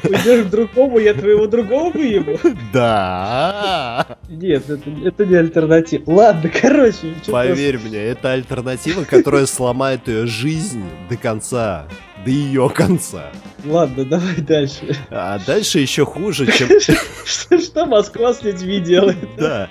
[0.06, 2.40] Уйдешь к другому, я твоего другого выебу.
[2.72, 4.18] Да.
[4.30, 6.10] Нет, это, это не альтернатива.
[6.10, 7.14] Ладно, короче.
[7.28, 11.90] Поверь мне, это альтернатива, которая сломает ее жизнь до конца.
[12.24, 13.34] До ее конца.
[13.66, 14.96] Ладно, давай дальше.
[15.10, 16.70] А дальше еще хуже, чем...
[17.60, 19.28] Что Москва с людьми делает?
[19.38, 19.70] Да.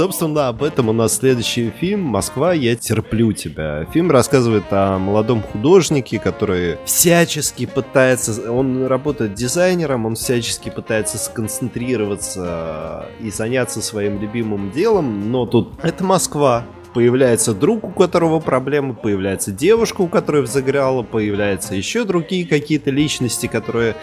[0.00, 3.84] Собственно, об этом у нас следующий фильм «Москва, я терплю тебя».
[3.92, 8.50] Фильм рассказывает о молодом художнике, который всячески пытается...
[8.50, 16.02] Он работает дизайнером, он всячески пытается сконцентрироваться и заняться своим любимым делом, но тут это
[16.02, 16.64] Москва.
[16.94, 23.48] Появляется друг, у которого проблемы, появляется девушка, у которой взыграла, появляются еще другие какие-то личности,
[23.48, 23.94] которые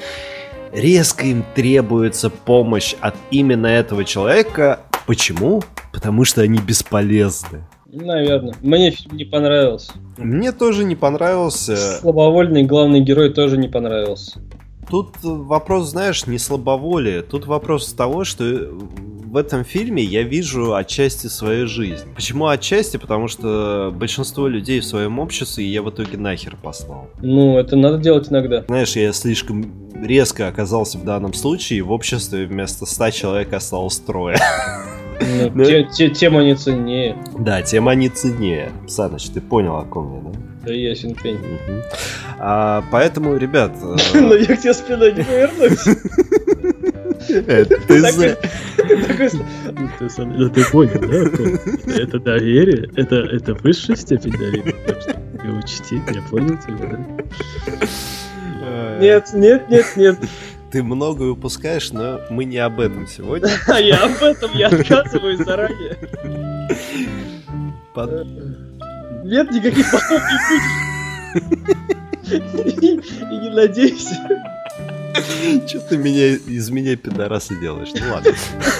[0.72, 4.82] резко им требуется помощь от именно этого человека.
[5.08, 5.64] Почему?
[5.98, 7.66] Потому что они бесполезны.
[7.92, 8.54] Наверное.
[8.62, 9.94] Мне фильм не понравился.
[10.18, 11.76] Мне тоже не понравился.
[11.76, 14.40] Слабовольный главный герой тоже не понравился.
[14.88, 17.24] Тут вопрос, знаешь, не слабоволие.
[17.24, 22.06] Тут вопрос того, что в этом фильме я вижу отчасти свою жизнь.
[22.14, 22.98] Почему отчасти?
[22.98, 27.08] Потому что большинство людей в своем обществе я в итоге нахер послал.
[27.24, 28.64] Ну, это надо делать иногда.
[28.68, 33.98] Знаешь, я слишком резко оказался в данном случае, и в обществе вместо 100 человек осталось
[33.98, 34.38] трое.
[35.22, 37.16] Ну, Ну, те- те- Тема не ценнее.
[37.40, 38.72] Да, тема не ценнее.
[38.88, 40.40] Саныч, ты понял, о ком я, да?
[40.68, 41.38] Да ясен пень.
[41.38, 41.82] Мгм.
[42.40, 43.72] А, поэтому, ребят,
[44.14, 45.84] Но э, я к тебе спиной не повернусь.
[47.28, 48.38] ты за- Такой-
[50.00, 51.94] ты, сам- ты понял, да?
[51.94, 54.76] Это доверие, это, это высшая степень доверия.
[54.86, 55.12] Так что
[55.46, 56.02] и учти.
[56.14, 56.98] Я понял тебя, да?
[59.00, 60.18] Нет, нет, нет, нет.
[60.78, 63.50] Ты многое упускаешь, но мы не об этом сегодня.
[63.68, 65.98] А я об этом, я отказываюсь заранее.
[69.24, 70.22] Нет никаких потом
[72.22, 72.90] не.
[72.92, 74.16] И не надейся.
[75.68, 77.90] Чё ты меня из меня пидораса делаешь?
[78.00, 78.34] Ну ладно.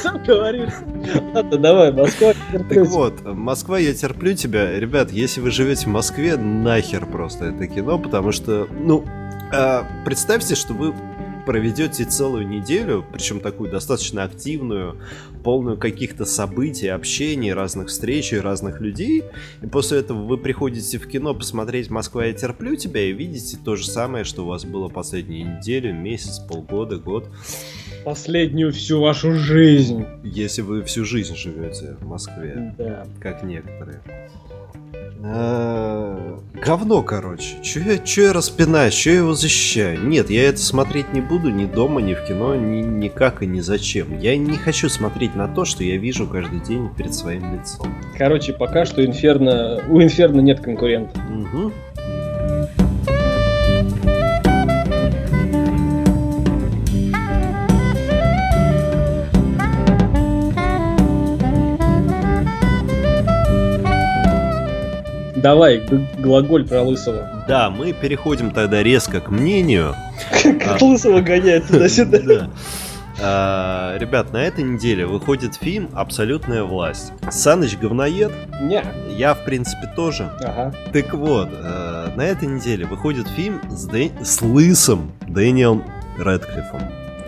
[0.04, 0.74] Сам говоришь.
[1.34, 2.36] Ладно, давай, Москва.
[2.70, 4.80] Так вот, Москва, я терплю тебя.
[4.80, 9.04] Ребят, если вы живете в Москве, нахер просто это кино, потому что, ну,
[9.52, 10.94] а, представьте, что вы
[11.48, 14.98] проведете целую неделю, причем такую достаточно активную,
[15.46, 19.24] полную каких-то событий, общений, разных встреч и разных людей,
[19.62, 23.78] и после этого вы приходите в кино посмотреть «Москва, я терплю тебя» и видите то
[23.78, 27.30] же самое, что у вас было последнюю неделю, месяц, полгода, год,
[28.04, 30.06] Последнюю всю вашу жизнь.
[30.24, 32.76] если вы всю жизнь живете в Москве.
[32.78, 33.08] Да.
[33.22, 34.02] как некоторые.
[35.24, 37.62] А, Говно, короче.
[37.62, 40.06] Че я, чё я распинаюсь, че я его защищаю?
[40.08, 43.60] Нет, я это смотреть не буду ни дома, ни в кино, ни никак и ни
[43.60, 44.20] зачем.
[44.20, 47.94] Я не хочу смотреть на то, что я вижу каждый день перед своим лицом.
[48.18, 49.82] Короче, пока что Инферно...
[49.88, 51.20] у Инферно нет конкурента.
[51.20, 51.74] Мгм.
[65.38, 65.82] Давай,
[66.18, 67.44] глаголь про Лысого.
[67.48, 69.96] Да, мы переходим тогда резко к мнению.
[70.44, 72.18] Как Лысого гоняет туда-сюда.
[72.28, 72.50] Да.
[73.20, 77.14] А, Ребят, на этой неделе выходит фильм «Абсолютная власть».
[77.32, 78.84] Саныч говноед, Ня.
[79.10, 80.30] я в принципе тоже.
[80.44, 80.72] Ага.
[80.94, 85.84] Так вот, э, на этой неделе выходит фильм с, Дэ- с лысым Дэниелом
[86.20, 86.82] Рэдклиффом.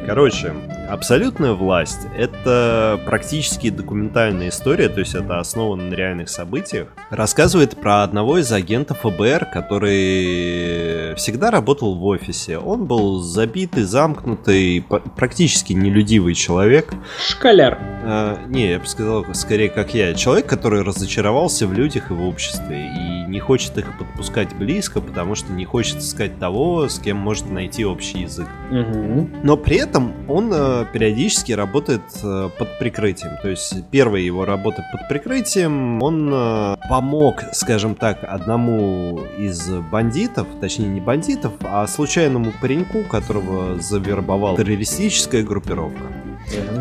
[0.09, 0.55] Короче,
[0.89, 6.87] абсолютная власть— это практически документальная история, то есть это основано на реальных событиях.
[7.11, 12.57] Рассказывает про одного из агентов ФБР, который всегда работал в офисе.
[12.57, 14.83] Он был забитый, замкнутый,
[15.15, 16.91] практически нелюдивый человек.
[17.23, 17.77] Школяр.
[18.03, 20.15] А, не, я бы сказал, скорее как я.
[20.15, 25.35] Человек, который разочаровался в людях и в обществе и не хочет их подпускать близко, потому
[25.35, 28.47] что не хочет искать того, с кем может найти общий язык.
[28.71, 29.29] Угу.
[29.43, 33.37] Но при этом он э, периодически работает э, под прикрытием.
[33.41, 40.47] То есть первая его работа под прикрытием, он э, помог, скажем так, одному из бандитов,
[40.59, 46.03] точнее не бандитов, а случайному пареньку, которого завербовала террористическая группировка.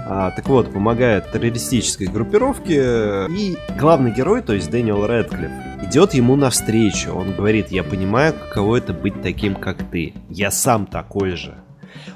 [0.06, 3.26] А, так вот, помогает террористической группировке.
[3.30, 5.50] И главный герой, то есть Дэниел Рэдклифф,
[5.82, 7.12] идет ему навстречу.
[7.12, 10.14] Он говорит, я понимаю, каково это быть таким, как ты.
[10.28, 11.54] Я сам такой же.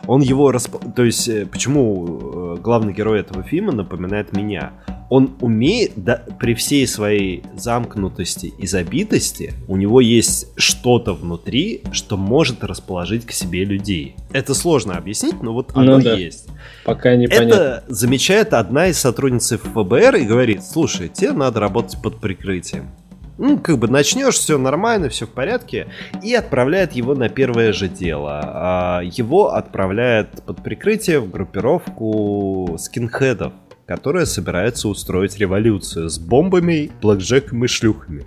[0.07, 0.77] Он его расп...
[0.95, 4.73] То есть, э, почему э, главный герой этого фильма напоминает меня?
[5.15, 12.17] Он умеет, да, при всей своей замкнутости и забитости, у него есть что-то внутри, что
[12.17, 14.17] может расположить к себе людей.
[14.33, 16.15] Это сложно объяснить, но вот оно Ну да.
[16.15, 16.49] есть.
[16.87, 17.53] Пока непонятно.
[17.53, 22.89] Это замечает одна из сотрудниц ФБР и говорит, слушай, тебе надо работать под прикрытием.
[23.37, 25.89] Ну, как бы начнешь, все нормально, все в порядке,
[26.23, 28.41] и отправляет его на первое же дело.
[28.43, 33.53] А его отправляет под прикрытие в группировку скинхедов,
[33.95, 38.25] которая собирается устроить революцию с бомбами, блэкджеком и шлюхами.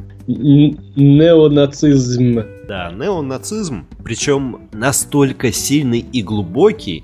[0.95, 2.43] Неонацизм.
[2.67, 7.03] Да, неонацизм, причем настолько сильный и глубокий,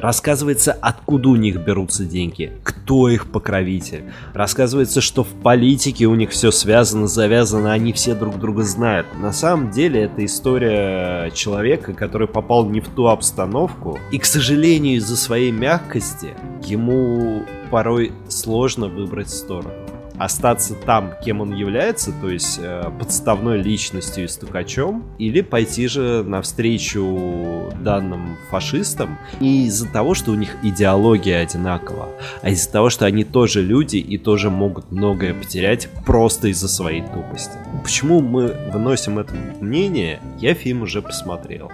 [0.00, 4.04] рассказывается, откуда у них берутся деньги, кто их покровитель.
[4.34, 9.06] Рассказывается, что в политике у них все связано, завязано, они все друг друга знают.
[9.20, 14.96] На самом деле это история человека, который попал не в ту обстановку, и, к сожалению,
[14.96, 16.34] из-за своей мягкости
[16.64, 19.79] ему порой сложно выбрать сторону
[20.20, 26.22] остаться там, кем он является, то есть э, подставной личностью и стукачом, или пойти же
[26.22, 32.10] навстречу данным фашистам, и из-за того, что у них идеология одинакова,
[32.42, 37.00] а из-за того, что они тоже люди и тоже могут многое потерять просто из-за своей
[37.00, 37.52] тупости.
[37.82, 41.72] Почему мы выносим это мнение, я фильм уже посмотрел.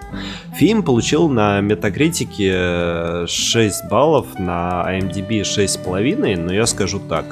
[0.54, 7.24] Фильм получил на Метакритике э, 6 баллов, на IMDb 6,5, но я скажу так.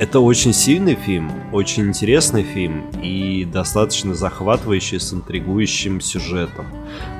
[0.00, 6.64] Это очень сильный фильм, очень интересный фильм и достаточно захватывающий с интригующим сюжетом.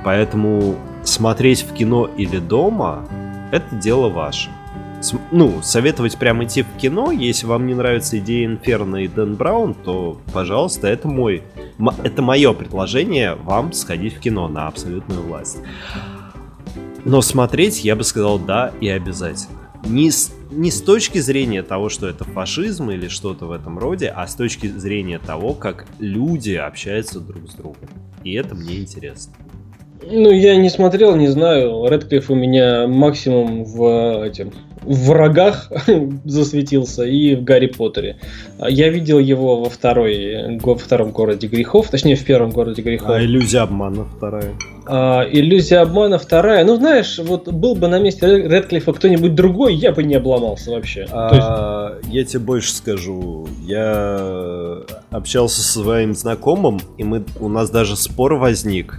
[0.03, 3.07] Поэтому смотреть в кино или дома–
[3.53, 4.49] это дело ваше.
[5.03, 9.35] С- Ну, советовать прям идти в кино, если вам не нравится идея Инферно и Дэн
[9.35, 11.43] Браун, то, пожалуйста, это мой,
[12.03, 15.59] это мое предложение вам сходить в кино на абсолютную власть.
[17.05, 19.59] Но смотреть, я бы сказал, да и обязательно.
[19.85, 20.11] Не
[20.50, 24.34] не с точки зрения того, что это фашизм или что-то в этом роде, а с
[24.34, 27.88] точки зрения того, как люди общаются друг с другом.
[28.24, 29.34] И это мне интересно.
[30.03, 31.86] Ну, я не смотрел, не знаю.
[31.86, 34.53] Редклифф у меня максимум в этим
[34.83, 35.70] в врагах
[36.24, 38.16] засветился и в Гарри Поттере.
[38.59, 43.11] А Я видел его во второй, го- втором городе грехов, точнее в первом городе грехов.
[43.11, 44.55] А иллюзия обмана вторая.
[44.87, 46.64] А, иллюзия обмана вторая.
[46.64, 50.70] Ну, знаешь, вот был бы на месте Ред- Редклиффа кто-нибудь другой, я бы не обломался
[50.70, 51.07] вообще.
[51.07, 53.47] То есть, А, я тебе больше скажу.
[53.66, 54.78] Я
[55.11, 58.99] общался со своим знакомым, и мы, у нас даже спор возник.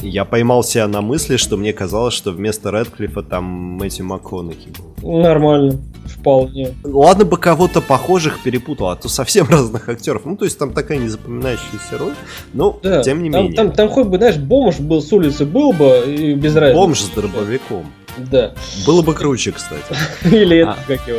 [0.00, 4.68] Я поймал себя на мысли, что мне казалось, что вместо Редклифа там Мэтью МакКонахи
[5.00, 5.18] был.
[5.22, 6.74] нормально, вполне.
[6.84, 10.22] Ладно бы кого-то похожих перепутал, а то совсем разных актеров.
[10.26, 12.12] Ну, то есть там такая незапоминающаяся роль.
[12.52, 13.56] Но, Да, тем не там, менее.
[13.56, 16.80] Там, там хоть бы, знаешь, бомж был с улицы, был бы, и без разницы.
[16.80, 17.86] Бомж с дробовиком.
[18.30, 18.52] Да.
[18.86, 19.82] Было бы круче, кстати.
[20.24, 20.78] Или это, А.
[20.86, 21.18] как его,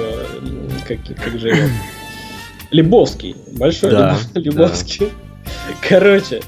[0.88, 1.68] как, как же его?
[2.72, 3.36] Лебовский.
[3.58, 3.92] Большой
[4.36, 5.10] Лебовский.
[5.88, 6.42] Короче,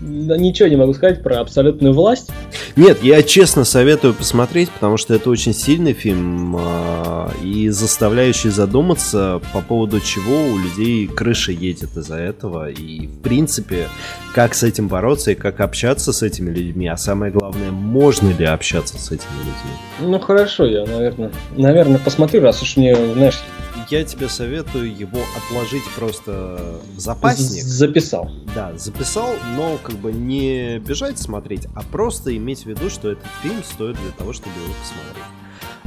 [0.00, 2.30] ничего не могу сказать про абсолютную власть.
[2.76, 9.40] Нет, я честно советую посмотреть, потому что это очень сильный фильм а, и заставляющий задуматься
[9.52, 12.70] по поводу чего у людей крыша едет из-за этого.
[12.70, 13.88] И, в принципе,
[14.34, 16.88] как с этим бороться и как общаться с этими людьми.
[16.88, 19.76] А самое главное, можно ли общаться с этими людьми.
[20.00, 23.42] Ну хорошо, я, наверное, наверное, посмотрю, раз уж мне, знаешь,
[23.88, 27.62] Я тебе советую его отложить просто в запасник.
[27.62, 28.30] записал.
[28.54, 33.28] Да, записал, но как бы не бежать смотреть, а просто иметь в виду, что этот
[33.42, 35.24] фильм стоит для того, чтобы его посмотреть.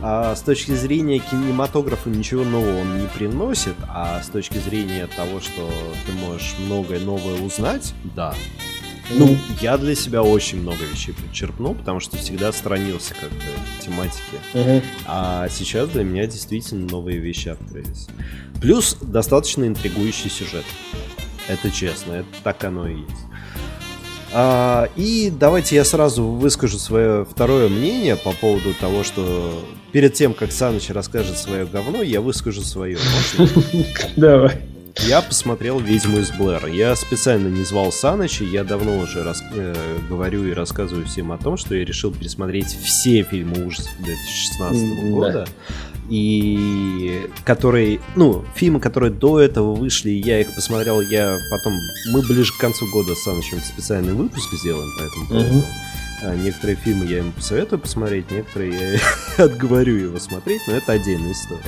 [0.01, 5.41] А с точки зрения кинематографа ничего нового он не приносит, а с точки зрения того,
[5.41, 5.69] что
[6.05, 8.33] ты можешь многое новое узнать, да.
[9.11, 14.21] Ну, я для себя очень много вещей подчерпнул, потому что всегда сторонился как-то тематики.
[14.53, 14.81] Мгм.
[15.05, 18.07] А сейчас для меня действительно новые вещи открылись.
[18.61, 20.65] Плюс достаточно интригующий сюжет.
[21.47, 23.29] Это честно, это так оно и есть.
[24.31, 30.35] А, и давайте я сразу выскажу свое второе мнение по поводу того, что перед тем,
[30.35, 32.99] как Саныч расскажет свое говно, я выскажу свое.
[34.15, 34.68] Давай.
[34.97, 36.67] Я посмотрел «Ведьму из Блэр».
[36.67, 41.37] Я специально не звал Саныча, я давно уже рас- э, говорю и рассказываю всем о
[41.37, 45.47] том, что я решил пересмотреть все фильмы ужасов 2016 М, года.
[46.09, 51.73] И которые, ну, фильмы, которые до этого вышли, я их посмотрел, я потом,
[52.11, 55.65] мы ближе к концу года с Санычем специальный выпуск сделаем по этому поводу.
[56.21, 58.99] А Некоторые фильмы я ему посоветую посмотреть, некоторые
[59.37, 61.63] я отговорю его смотреть, но это отдельная история.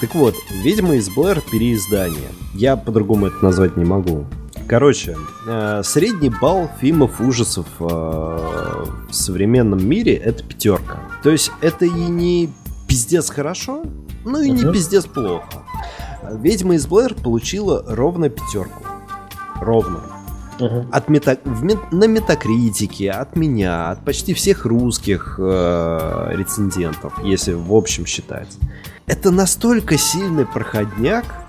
[0.00, 2.28] Так вот, «Ведьма из Блэр» переиздание.
[2.54, 4.26] Я по-другому это назвать не могу.
[4.68, 5.16] Короче,
[5.46, 11.00] э, средний балл фильмов ужасов э, в современном мире это пятерка.
[11.22, 12.52] То есть это и не
[12.88, 13.84] пиздец хорошо,
[14.24, 14.72] ну и не Мгм.
[14.72, 15.44] пиздец плохо.
[16.30, 18.84] «Ведьма из Блэр» получила ровно пятерку.
[19.60, 20.00] Ровно
[20.60, 20.88] Мгм.
[20.92, 21.38] от мета...
[21.44, 28.04] в мет- на метакритике, от меня, от почти всех русских э, рецензентов, если в общем
[28.04, 28.58] считать.
[29.06, 31.45] Это настолько сильный проходняк.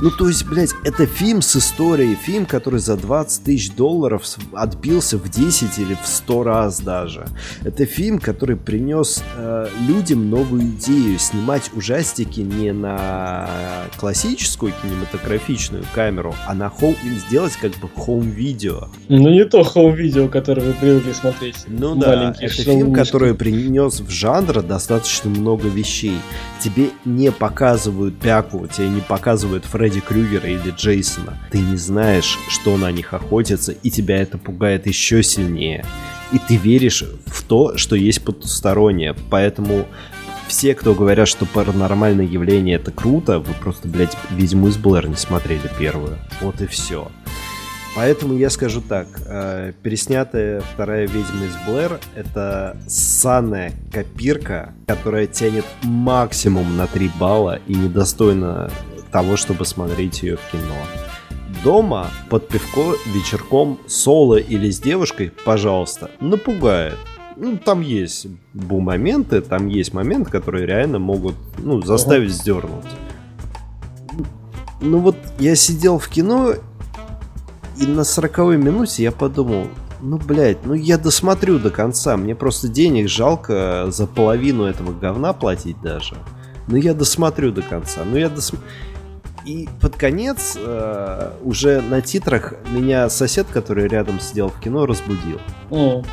[0.00, 5.18] Ну, то есть, блядь, это фильм с историей, фильм, который за 20 тысяч долларов отбился
[5.18, 7.26] в 10 или в 100 раз даже.
[7.62, 13.48] Это фильм, который принес э, людям новую идею снимать ужастики не на
[13.98, 16.96] классическую кинематографичную камеру, а на home,
[17.28, 18.88] сделать как бы home-видео.
[19.08, 21.56] Ну не то home-видео, которое вы привыкли смотреть.
[21.66, 23.04] Ну да, это фильм, шалунишки.
[23.04, 26.16] который принес в жанр достаточно много вещей.
[26.60, 31.38] Тебе не показывают бяку, тебе не показывают Фредди Крюгера или Джейсона.
[31.50, 35.84] Ты не знаешь, что на них охотится, и тебя это пугает еще сильнее.
[36.32, 39.14] И ты веришь в то, что есть потустороннее.
[39.30, 39.86] Поэтому
[40.46, 45.16] все, кто говорят, что паранормальное явление это круто, вы просто, блядь, «Ведьму из Блэр» не
[45.16, 46.18] смотрели первую.
[46.40, 47.10] Вот и все.
[47.96, 55.64] Поэтому я скажу так, э, переснятая вторая «Ведьма из Блэр»— это ссаная копирка, которая тянет
[55.82, 58.70] максимум на 3 балла и недостойна
[59.10, 60.74] того, чтобы смотреть ее в кино.
[61.64, 66.96] Дома, под пивко, вечерком, соло или с девушкой, пожалуйста, напугает.
[67.36, 72.84] Ну, там есть бу-моменты, там есть моменты, которые реально могут, ну, заставить сдернуть.
[74.80, 76.54] Ну вот, я сидел в кино,
[77.78, 79.68] и на 40 минуте я подумал,
[80.02, 82.16] ну, блядь, ну я досмотрю до конца.
[82.16, 86.16] Мне просто денег жалко за половину этого говна платить даже.
[86.68, 88.02] Но я досмотрю до конца.
[88.04, 88.66] Ну, я досмотрю.
[89.46, 95.40] И под конец, э, уже на титрах, меня сосед, который рядом сидел в кино, разбудил.
[95.70, 96.04] М.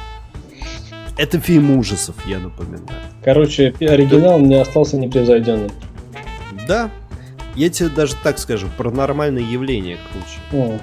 [1.18, 2.88] Это фильм ужасов, я напоминаю.
[3.24, 5.72] Короче, оригинал мне остался непревзойденным.
[6.68, 6.90] Да,
[7.56, 10.40] я тебе даже так скажу, паранормальное явление круче.
[10.54, 10.80] О,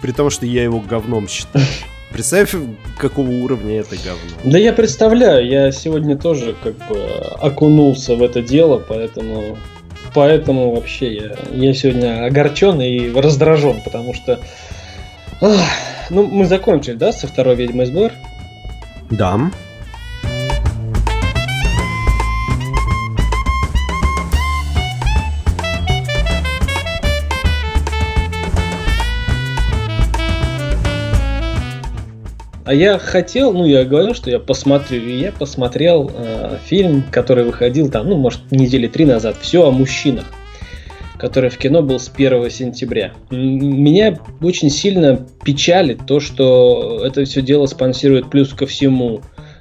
[0.00, 1.64] При том, что я его говном считаю.
[2.12, 2.54] Представь,
[2.98, 4.36] какого уровня это говно.
[4.44, 6.98] Да я представляю, я сегодня тоже как бы
[7.40, 9.58] окунулся в это дело, поэтому
[10.16, 14.40] поэтому вообще я, я сегодня огорчен и раздражен, потому что
[15.42, 15.60] ах,
[16.08, 18.12] ну мы закончили, да, со второй ведьмой СБР?
[19.10, 19.38] Да.
[32.66, 37.44] А я хотел, ну я говорил, что я посмотрю, и я посмотрел э, фильм, который
[37.44, 40.24] выходил там, ну может недели три назад, все о мужчинах,
[41.16, 43.12] который в кино был с 1 сентября.
[43.30, 49.20] Меня очень сильно печалит то, что это все дело спонсирует плюс ко всему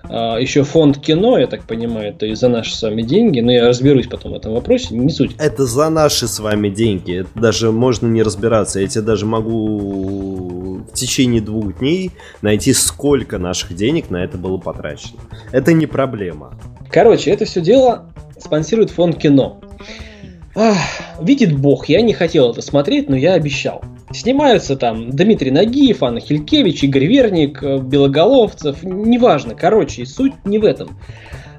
[0.10, 3.68] еще фонд кино, я так понимаю, это и за наши с вами деньги, но я
[3.68, 5.36] разберусь потом в этом вопросе, не суть.
[5.38, 7.22] Это за наши с вами деньги.
[7.22, 8.80] Это даже можно не разбираться.
[8.80, 14.58] Я тебе даже могу в течение двух дней найти, сколько наших денег на это было
[14.58, 15.20] потрачено.
[15.52, 16.54] Это не проблема.
[16.90, 19.60] Короче, это все дело спонсирует фонд кино.
[20.56, 20.78] Ах,
[21.22, 23.84] видит бог, я не хотел это смотреть, но я обещал.
[24.12, 30.66] Снимаются там Дмитрий Нагиев, Анна Хилькевич, Игорь Верник, э, Белоголовцев, неважно, короче, суть не в
[30.66, 30.98] этом.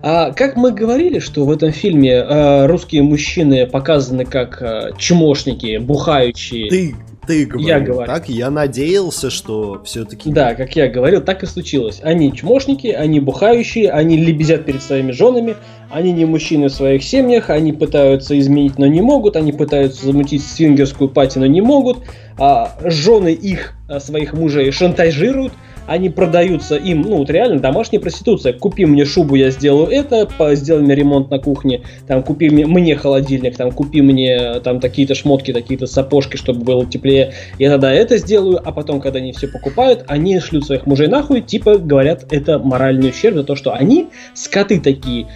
[0.03, 5.79] А как мы говорили, что в этом фильме э, русские мужчины показаны как э, чмошники,
[5.79, 6.69] бухающие.
[6.69, 6.95] Ты,
[7.27, 8.07] ты говорил Я говорю.
[8.07, 10.31] так, я надеялся, что все-таки...
[10.31, 12.01] Да, как я говорил, так и случилось.
[12.03, 15.57] Они чмошники, они бухающие, они лебезят перед своими женами,
[15.91, 20.45] они не мужчины в своих семьях, они пытаются изменить, но не могут, они пытаются замутить
[20.45, 21.99] свингерскую пати, но не могут.
[22.39, 25.53] А жены их, а, своих мужей, шантажируют,
[25.87, 28.53] они продаются им, ну вот реально домашняя проституция.
[28.53, 32.97] Купи мне шубу, я сделаю это, сделай мне ремонт на кухне, там купи мне, мне
[32.97, 37.33] холодильник, там купи мне там такие-то шмотки, такие-то сапожки, чтобы было теплее.
[37.59, 41.41] Я тогда это сделаю, а потом, когда они все покупают, они шлют своих мужей нахуй,
[41.41, 45.27] типа говорят, это моральный ущерб за то, что они скоты такие,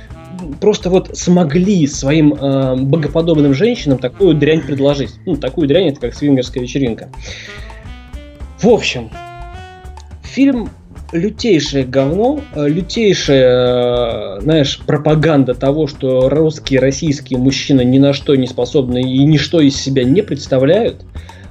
[0.60, 5.10] просто вот смогли своим э, богоподобным женщинам такую дрянь предложить.
[5.26, 7.10] Ну, такую дрянь, это как свингерская вечеринка.
[8.60, 9.10] В общем,
[10.30, 10.70] фильм
[11.12, 18.36] лютейшее говно, э, лютейшая, э, знаешь, пропаганда того, что русские, российские мужчины ни на что
[18.36, 21.02] не способны и ничто из себя не представляют.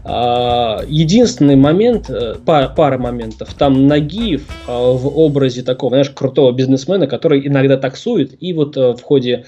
[0.05, 7.05] А, Единственный момент, э, па- пара моментов, там Нагиев в образе такого, знаешь, крутого бизнесмена,
[7.05, 9.45] который иногда таксует, и вот в ходе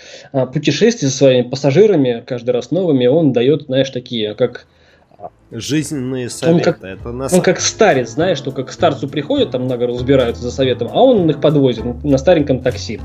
[0.53, 4.67] путешествий со своими пассажирами, каждый раз новыми, он дает, знаешь, такие, как
[5.51, 6.63] Жизненные советы.
[6.73, 10.41] как- это на он как старец, знаешь, что как к старцу приходят, там много разбираются
[10.43, 12.99] за советом, а он их подвозит на стареньком такси.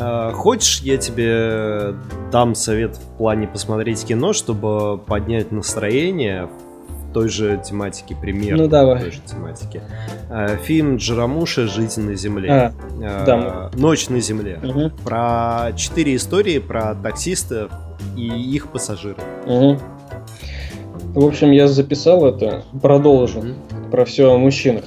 [0.00, 1.94] А, Хочешь, я тебе
[2.32, 6.48] дам совет в плане посмотреть кино, чтобы поднять настроение
[6.88, 8.96] в той же тематике, примерно Ну, давай.
[8.98, 9.82] в той же тематике.
[10.30, 12.50] А, Фильм Джарамуша «Жизнь на земле».
[12.50, 13.70] А, А, да.
[13.78, 14.58] «Ночь на земле».
[14.62, 17.70] Мгм, Про четыре истории про таксистов
[18.16, 19.18] и их пассажиров.
[19.46, 19.78] мгм.
[21.14, 23.44] В общем, я записал это, продолжу
[23.90, 24.84] про все о мужчинах.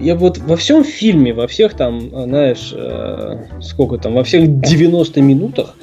[0.00, 4.60] Я вот во всем фильме, во всех там, а, знаешь, э, сколько там, во всех
[4.60, 5.74] 90 минутах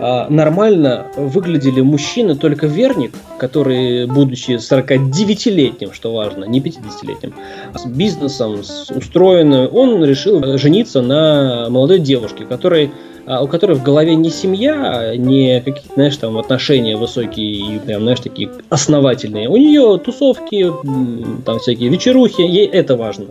[0.00, 7.34] а, нормально выглядели мужчины, только Верник, который, будучи 49-летним, что важно, не 50-летним,
[7.74, 12.90] а с бизнесом, с устроенным, он решил жениться на молодой девушке, которой а,
[13.26, 18.02] у которой в голове не семья, а не какие-то, знаешь, там отношения высокие и прям,
[18.02, 19.48] знаешь, такие основательные.
[19.48, 20.72] У нее тусовки,
[21.44, 23.26] там всякие вечерухи, ей это важно.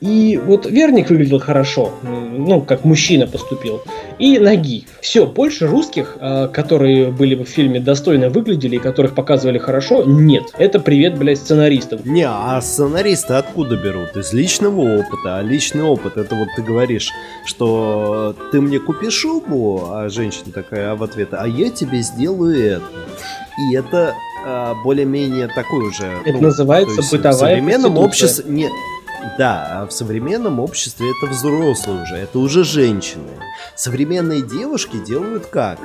[0.00, 3.80] И вот Верник выглядел хорошо, ну, как мужчина поступил.
[4.18, 4.84] И Ноги.
[5.00, 10.04] Все, больше русских, а, которые были бы в фильме достойно выглядели и которых показывали хорошо,
[10.04, 10.52] нет.
[10.58, 12.00] Это привет, блядь, сценаристам.
[12.04, 14.16] Не, а сценаристы откуда берут?
[14.16, 15.38] Из личного опыта.
[15.38, 17.10] А личный опыт, это вот ты говоришь,
[17.44, 22.84] что ты мне купи шубу, а женщина такая в ответ, а я тебе сделаю это.
[23.58, 24.14] И это
[24.44, 26.06] а, более-менее такой уже...
[26.24, 28.44] Это ну, называется бытовая В современном обществе...
[28.48, 28.68] Не,
[29.36, 33.30] да, а в современном обществе это взрослые уже, это уже женщины.
[33.76, 35.78] Современные девушки делают как?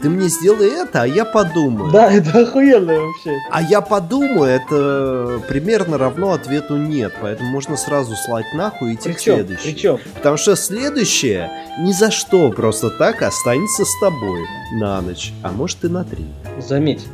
[0.00, 1.90] Ты мне сделай это, а я подумаю.
[1.90, 3.36] Да, это охуенно вообще.
[3.50, 9.12] А я подумаю, это примерно равно ответу нет, поэтому можно сразу слать нахуй и идти
[9.12, 9.72] к Причем, следующей.
[9.72, 14.40] причем, Потому что следующее ни за что просто так останется с тобой
[14.74, 16.26] на ночь, а может и на три.
[16.60, 17.04] заметь,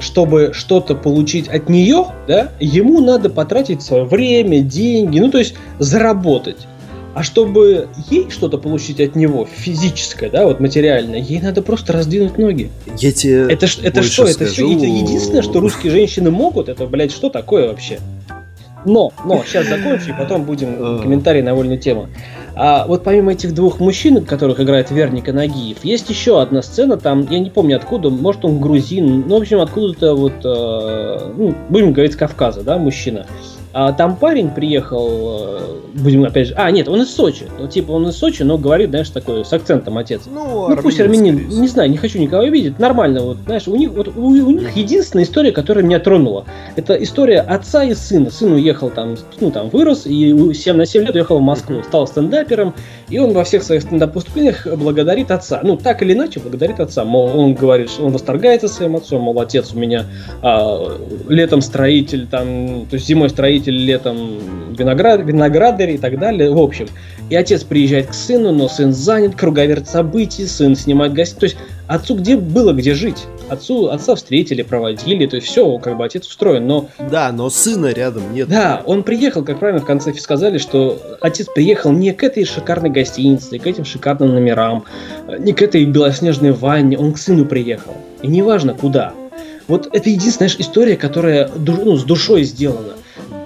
[0.00, 5.54] чтобы что-то получить от нее, да, ему надо потратить свое время, деньги, ну то есть
[5.78, 6.66] заработать.
[7.12, 12.38] А чтобы ей что-то получить от него, физическое, да, вот материальное, ей надо просто раздвинуть
[12.38, 12.70] ноги.
[12.98, 13.82] Я тебе Это, это что?
[13.82, 14.76] Это все скажу.
[14.76, 16.68] это единственное, что русские женщины могут?
[16.68, 17.98] Это, блядь, что такое вообще?
[18.84, 21.02] Но, но, сейчас закончу, и потом будем Э.
[21.02, 22.08] комментарии на вольную тему.
[22.54, 26.96] А вот помимо этих двух мужчин, которых играет Верник и Нагиев, есть еще одна сцена,
[26.96, 31.54] там, я не помню откуда, может он грузин, ну, в общем, откуда-то вот, э, ну,
[31.68, 33.26] будем говорить, с Кавказа, да, мужчина.
[33.72, 35.60] А там парень приехал, э,
[35.94, 38.90] будем опять же, а, нет, он из Сочи, ну, типа он из Сочи, но говорит,
[38.90, 40.22] знаешь, такой, с акцентом отец.
[40.26, 43.90] Ну, Ну, пусть армянин, не знаю, не хочу никого обидеть, нормально, вот, знаешь, у них,
[43.90, 48.30] вот, у, у них единственная история, которая меня тронула, это история отца и сына.
[48.30, 51.82] Сын уехал там, ну, там, вырос, и у- 7 на 7 лет уехал в Москву,
[51.84, 52.74] стал стендапером,
[53.08, 55.60] и он во всех своих стендап-выступлениях благодарит отца.
[55.62, 57.04] Ну, так или иначе, благодарит отца.
[57.04, 60.06] Мол, он говорит, что он восторгается своим отцом, мол, отец у меня
[60.42, 60.98] а,
[61.28, 66.86] летом строитель, там, то есть зимой строитель, летом виноград, виноградарь и так далее, в общем.
[67.28, 71.38] И отец приезжает к сыну, но сын занят, круговерт событий, сын снимает гостей.
[71.38, 71.56] То есть
[71.86, 73.26] отцу где было где жить?
[73.48, 76.66] Отцу, отца встретили, проводили, то есть все, как бы отец устроен.
[76.66, 78.48] Но Да, но сына рядом нет.
[78.48, 82.90] да, он приехал, как правильно в конце сказали, что отец приехал не к этой шикарной
[82.90, 84.84] гостинице, к этим шикарным номерам,
[85.38, 87.96] не к этой белоснежной ванне, он к сыну приехал.
[88.22, 89.12] И неважно куда.
[89.68, 92.94] Вот это единственная знаешь, история, которая ну, с душой сделана.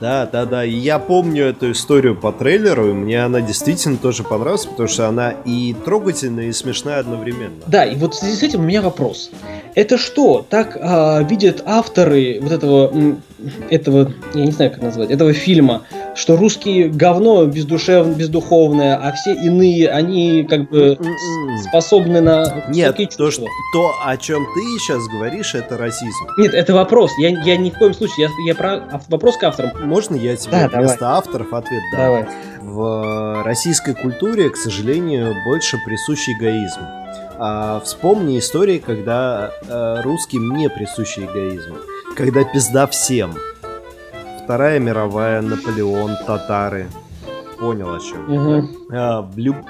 [0.01, 0.65] Да, да, да.
[0.65, 5.09] И я помню эту историю по трейлеру, и мне она действительно тоже понравилась, потому что
[5.09, 7.63] она и трогательная, и смешная одновременно.
[7.67, 9.31] Да, и вот в связи с этим у меня вопрос.
[9.75, 13.19] Это что, так а, видят авторы вот этого,
[13.71, 15.83] этого, я не знаю, как назвать, этого фильма,
[16.15, 21.59] что русские говно бездушевное, бездуховное, а все иные, они как бы М-м.
[21.59, 26.27] способны на Нет, то, что, то, о чем ты сейчас говоришь, это расизм.
[26.39, 27.11] Нет, это вопрос.
[27.19, 28.29] Я, я ни в коем случае.
[28.47, 29.73] Я, я про вопрос к авторам.
[29.87, 32.01] Можно я тебе Да, вместо авторов ответ дам?
[32.01, 32.27] Давай.
[32.61, 36.81] В российской культуре, к сожалению, больше присущ эгоизм.
[37.39, 41.75] А вспомни истории, когда э, русским не присущий эгоизм.
[42.17, 43.35] Когда пизда всем.
[44.45, 46.87] Вторая мировая, Наполеон, татары.
[47.59, 48.25] Понял о чем.
[48.27, 48.69] Мгм.
[48.93, 49.65] А, в люб-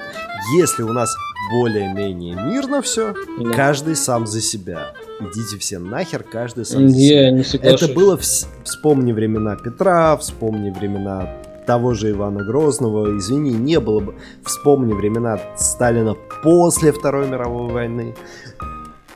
[0.59, 1.15] Если у нас
[1.53, 3.51] более-менее мирно все, Да.
[3.55, 4.93] каждый сам за себя.
[5.21, 7.31] Идите все нахер, каждый сам за себя.
[7.31, 7.83] Не соглашусь.
[7.83, 11.29] Это было, вс- вспомни времена Петра, вспомни времена
[11.67, 14.15] того же Ивана Грозного, извини, не было бы,
[14.45, 18.15] вспомни времена Сталина после Второй мировой войны.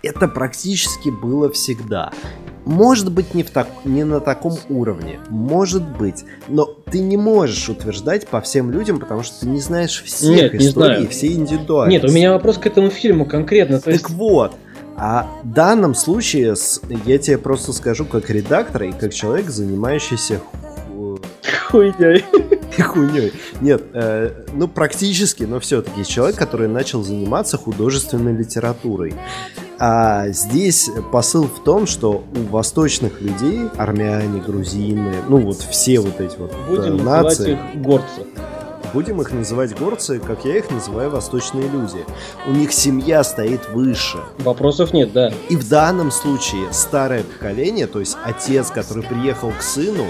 [0.03, 2.11] Это практически было всегда.
[2.69, 5.19] Может быть, не, в так, не на таком уровне.
[5.31, 6.25] Может быть.
[6.49, 10.53] Но ты не можешь утверждать по всем людям, потому что ты не знаешь всех Нет,
[10.53, 11.09] не историй, знаю.
[11.09, 12.03] все индивидуальности.
[12.05, 13.81] Нет, у меня вопрос к этому фильму конкретно.
[13.81, 14.53] То есть, Так вот,
[14.99, 16.55] а в данном случае
[17.07, 20.41] я тебе просто скажу как редактор и как человек, занимающийся
[20.91, 21.19] ху-
[22.83, 23.11] хуйней.
[23.11, 23.33] хуйней.
[23.61, 29.15] Нет, э, ну практически, но все-таки человек, который начал заниматься художественной литературой.
[29.81, 36.21] А здесь посыл в том, что у восточных людей, армяне, грузины, ну вот все вот
[36.21, 38.27] эти вот э, Будем называть нации, их горцы.
[38.93, 42.05] будем их называть горцы, как я их называю восточные люди.
[42.49, 44.19] У них семья стоит выше.
[44.39, 45.33] Вопросов нет, да.
[45.49, 50.07] И в данном случае старое поколение, то есть отец, который приехал к сыну,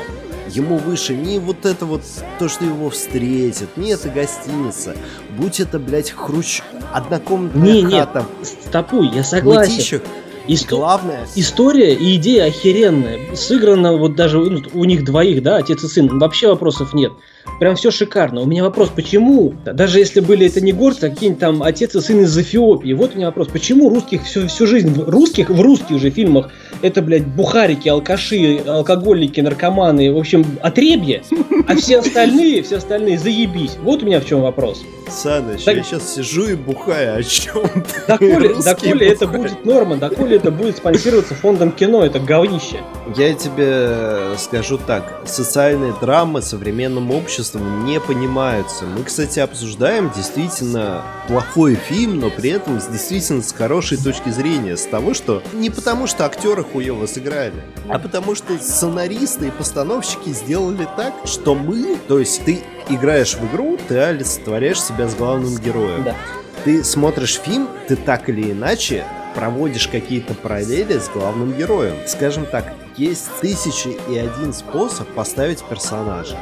[0.51, 2.03] ему выше не вот это вот,
[2.39, 4.97] то, что его встретит, не это гостиница,
[5.37, 6.63] будь это, блядь, хрущ...
[6.93, 9.73] однокомнатная Не, нет, хата Стопуй, я согласен.
[9.73, 10.03] Мытищах.
[10.49, 13.37] Исто- Главное, История и идея охеренная.
[13.37, 16.19] Сыграно вот даже ну, у них двоих, да, отец и сын.
[16.19, 17.13] Вообще вопросов нет.
[17.61, 18.41] Прям все шикарно.
[18.41, 19.55] У меня вопрос, почему?
[19.65, 22.93] Даже если были это не горцы, а какие-нибудь там отец и сын из Эфиопии.
[22.93, 26.51] Вот у меня вопрос, почему русских всю, всю жизнь, русских в русских же фильмах,
[26.83, 31.23] это, блядь, бухарики, алкаши, алкоголики, наркоманы, в общем, отребье,
[31.67, 33.77] а все остальные, все остальные заебись.
[33.83, 34.83] Вот у меня в чем вопрос.
[35.11, 38.07] Саныч, Так- я сейчас сижу и бухаю, о чем ты?
[38.07, 42.77] Доколе, доколе это будет норма, доколе это будет спонсироваться фондом кино, это говнище.
[43.17, 47.05] Я тебе скажу так, социальные драмы современным
[47.39, 48.85] обществом не понимаются.
[48.85, 54.77] Мы, кстати, обсуждаем действительно плохой фильм, но при этом действительно с хорошей точки зрения.
[54.77, 57.55] С того, что не потому, что актеры хуево сыграли,
[57.89, 63.47] а потому, что сценаристы и постановщики сделали так, что мы, то есть ты играешь в
[63.53, 66.17] игру, ты олицетворяешь себя с главным героем Да.
[66.65, 69.05] ты смотришь фильм, ты так или иначе
[69.37, 71.95] проводишь какие-то параллели с главным героем.
[72.07, 76.37] Скажем так, есть тысячи и один способ поставить персонажа.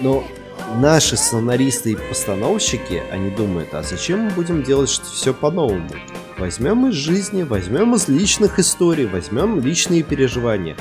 [0.00, 0.22] Но
[0.76, 5.88] наши сценаристы и постановщики, они думают, а зачем мы будем делать все по-новому?
[6.36, 10.76] Возьмем из жизни, возьмем из личных историй, возьмем личные переживания.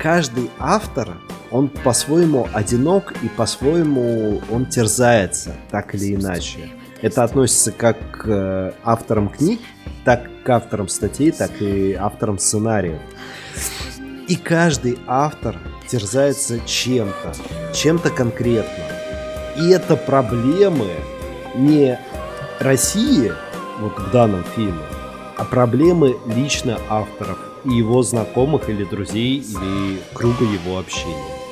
[0.00, 1.18] каждый автор,
[1.50, 6.70] он по-своему одинок и по-своему он терзается, так или иначе.
[7.02, 9.60] Это относится как к э, авторам книг,
[10.04, 12.98] так к авторам статей, так и авторам сценариев.
[14.26, 17.34] И каждый автор терзается чем-то,
[17.74, 18.84] чем-то конкретно.
[19.58, 20.88] И это проблемы
[21.54, 21.98] не
[22.58, 23.32] России,
[23.80, 24.80] вот в данном фильме,
[25.36, 31.44] а проблемы лично авторов и его знакомых или друзей или круга его общения.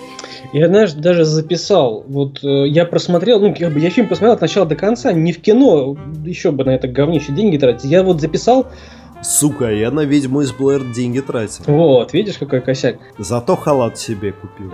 [0.52, 4.40] Я, знаешь, даже записал, вот э, я просмотрел, ну, как бы я фильм посмотрел от
[4.40, 7.84] начала до конца, не в кино, еще бы на это говнище деньги тратить.
[7.84, 8.66] Я вот записал,
[9.22, 11.64] Сука, я на ведьму из Блэр деньги тратил.
[11.66, 12.96] вот, видишь, какой косяк.
[13.18, 14.72] Зато халат себе купил.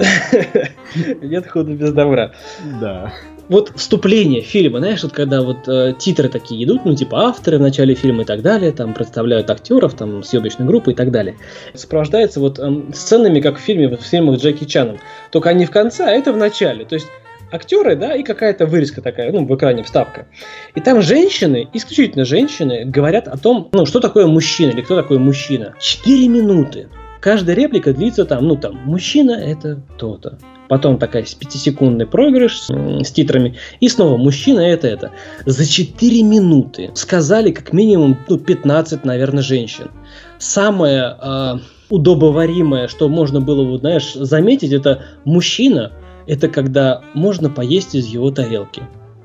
[1.22, 2.32] Нет худа без добра.
[2.80, 3.12] Да.
[3.49, 7.62] Вот вступление фильма, знаешь, вот когда вот э, титры такие идут, ну, типа авторы в
[7.62, 11.36] начале фильма и так далее, там представляют актеров, там съемочную группу и так далее.
[11.72, 14.99] Сопровождается вот эм, сценами, как в фильме, в фильмах с Джеки Чаном.
[15.30, 16.84] Только они в конце, а это в начале.
[16.84, 17.09] То есть
[17.51, 20.26] актеры, да, и какая-то вырезка такая, ну, в экране вставка.
[20.74, 25.18] И там женщины, исключительно женщины, говорят о том, ну, что такое мужчина или кто такой
[25.18, 25.74] мужчина.
[25.80, 26.88] Четыре минуты.
[27.20, 30.38] Каждая реплика длится там, ну, там, мужчина это то-то.
[30.68, 33.57] Потом такая пятисекундный проигрыш с, с титрами.
[33.80, 35.11] И снова мужчина это это.
[35.46, 39.90] За 4 минуты сказали как минимум ну, 15, наверное, женщин.
[40.38, 41.55] Самое э,
[41.88, 45.92] удобоваримое, что можно было, вот, знаешь, заметить, это мужчина,
[46.29, 48.83] это когда можно поесть из его тарелки.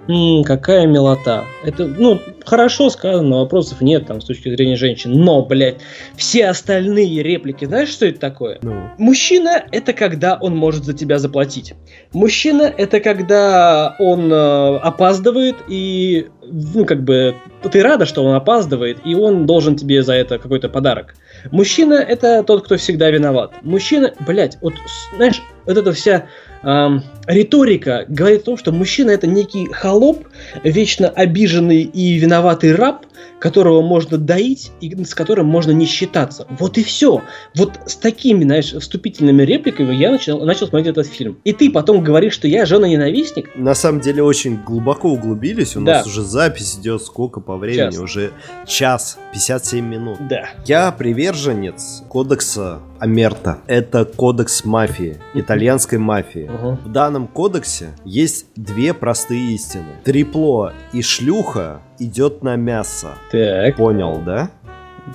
[0.08, 1.46] М, какая милота.
[1.64, 5.14] Это, ну, хорошо сказано, вопросов нет там с точки зрения женщин.
[5.14, 5.78] Но, блядь,
[6.18, 8.60] все остальные реплики, знаешь, что это такое?
[8.62, 11.74] Ну, Мужчина– это когда он может за тебя заплатить.
[12.12, 17.36] Мужчина– это когда он э, опаздывает и, ну, как бы,
[17.72, 21.16] ты рада, что он опаздывает, и он должен тебе за это какой-то подарок.
[21.52, 23.54] Мужчина– это тот, кто всегда виноват.
[23.62, 24.74] Мужчина, блядь, вот,
[25.16, 26.28] знаешь, вот эта вся
[26.64, 30.28] эм, риторика говорит о том, что мужчина– это некий холоп,
[30.64, 33.06] вечно обиженный и виноватый раб,
[33.40, 36.48] которого можно доить и с которым можно не считаться.
[36.60, 37.22] Вот и все.
[37.56, 41.38] Вот с такими, знаешь, вступительными репликами я начал, начал смотреть этот фильм.
[41.44, 43.50] И ты потом говоришь, что я жена-ненавистник?
[43.56, 45.76] на самом деле очень глубоко углубились.
[45.76, 45.98] У Да.
[45.98, 47.92] нас уже запись идет сколько по времени?
[47.92, 48.00] Час.
[48.00, 48.32] Уже
[48.66, 50.18] час 57 минут.
[50.30, 50.50] Да.
[50.66, 53.60] Я приверженец кодекса Амерта.
[53.68, 56.50] Это кодекс мафии, итальянской мафии.
[56.86, 59.96] В данном кодексе есть две простые истины.
[60.04, 63.16] Трепло и шлюха идет на мясо.
[63.32, 64.50] Так, Понял, да?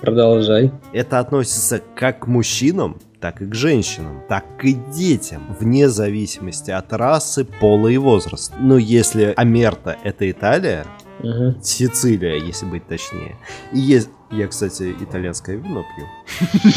[0.03, 0.71] продолжай.
[0.93, 6.71] Это относится как к мужчинам, так и к женщинам, так и к детям, вне зависимости
[6.71, 8.55] от расы, пола и возраста.
[8.61, 10.85] Но если Амерта это Италия,
[11.21, 11.61] Мгм.
[11.63, 13.37] Сицилия, если быть точнее.
[13.73, 14.09] И есть...
[14.31, 16.07] Я, кстати, итальянское вино пью.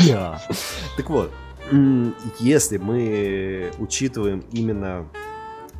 [0.98, 1.32] Так вот,
[2.40, 5.06] если мы учитываем именно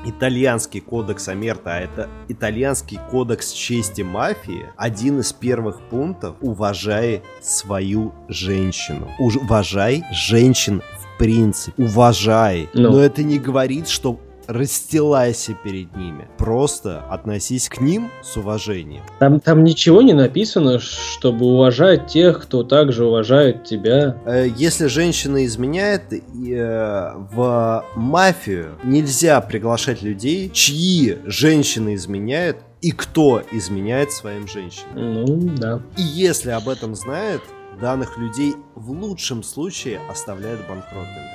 [0.06, 8.14] итальянский кодекс Амерта, а это итальянский кодекс чести мафии, один из первых пунктов– уважай свою
[8.28, 9.10] женщину.
[9.20, 11.84] Уважай женщин в принципе.
[11.84, 12.70] Уважай.
[12.74, 12.92] Ну.
[12.92, 14.20] Но это не говорит, что
[14.52, 16.28] расстилайся перед ними.
[16.38, 19.04] Просто относись к ним с уважением.
[19.20, 24.18] Там, там ничего не написано, чтобы уважать тех, кто также уважает тебя.
[24.26, 33.42] Э, Если женщина изменяет, э, в мафию нельзя приглашать людей, чьи женщины изменяют и кто
[33.52, 35.14] изменяет своим женщинам.
[35.14, 35.26] Ну,
[35.58, 35.82] да.
[35.98, 37.42] И если об этом знает,
[37.80, 41.30] данных людей в лучшем случае оставляют банкротами,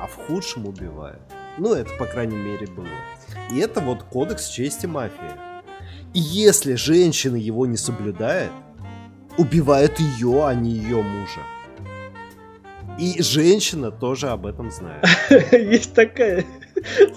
[0.00, 1.20] а в худшем убивают.
[1.58, 2.86] Ну, это, по крайней мере, было.
[3.52, 5.12] И это вот кодекс чести мафии.
[6.14, 8.50] И если женщина его не соблюдает,
[9.36, 11.40] убивают ее, а не ее мужа.
[12.98, 15.04] И женщина тоже об этом знает.
[15.52, 16.44] Есть такая...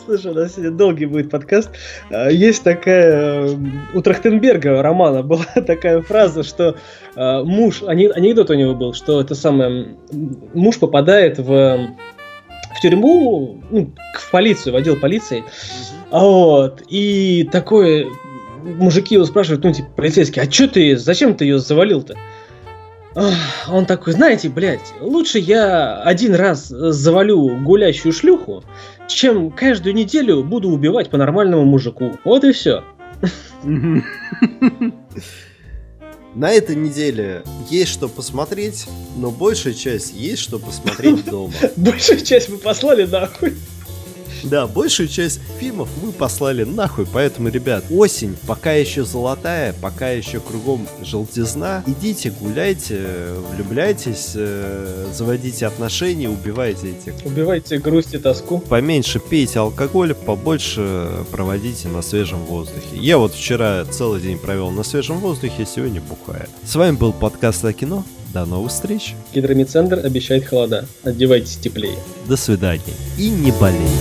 [0.05, 1.71] Слушай, у нас сегодня долгий будет подкаст.
[2.11, 3.45] А, Есть такая...
[3.47, 3.55] э,
[3.95, 6.75] У Трахтенберга романа была такая фраза, что
[7.15, 7.81] э, муж...
[7.83, 9.95] ане- Анекдот у него был, что это самое...
[10.53, 11.95] Муж попадает в
[12.81, 15.43] тюрьму, ну, в полицию, в отдел полиции,
[16.09, 18.07] вот, и такое,
[18.63, 22.15] мужики его спрашивают, ну, типа, полицейский, а что ты, зачем ты ее завалил-то?
[23.67, 28.63] Он такой, знаете, блядь, лучше я один раз завалю гулящую шлюху,
[29.07, 32.17] чем каждую неделю буду убивать по нормальному мужику.
[32.23, 32.83] Вот и все.
[36.33, 38.85] На этой неделе есть что посмотреть,
[39.17, 41.53] но большая часть есть что посмотреть дома.
[41.75, 43.57] Большую часть мы послали нахуй.
[44.43, 50.39] Да, большую часть фильмов мы послали нахуй, поэтому, ребят, осень пока еще золотая, пока еще
[50.39, 51.83] кругом желтизна.
[51.87, 57.25] Идите, гуляйте, влюбляйтесь, э, заводите отношения, убивайте этих.
[57.25, 58.59] Убивайте грусть и тоску.
[58.59, 62.97] Поменьше пейте алкоголь, побольше проводите на свежем воздухе.
[62.97, 66.47] Я вот вчера целый день провел на свежем воздухе, сегодня бухаю.
[66.63, 68.03] С вами был подкаст о кино.
[68.33, 69.15] До новых встреч.
[69.33, 70.85] Гидромедцентр обещает холода.
[71.03, 71.97] Одевайтесь теплее.
[72.27, 72.81] До свидания.
[73.17, 73.91] И не болейте.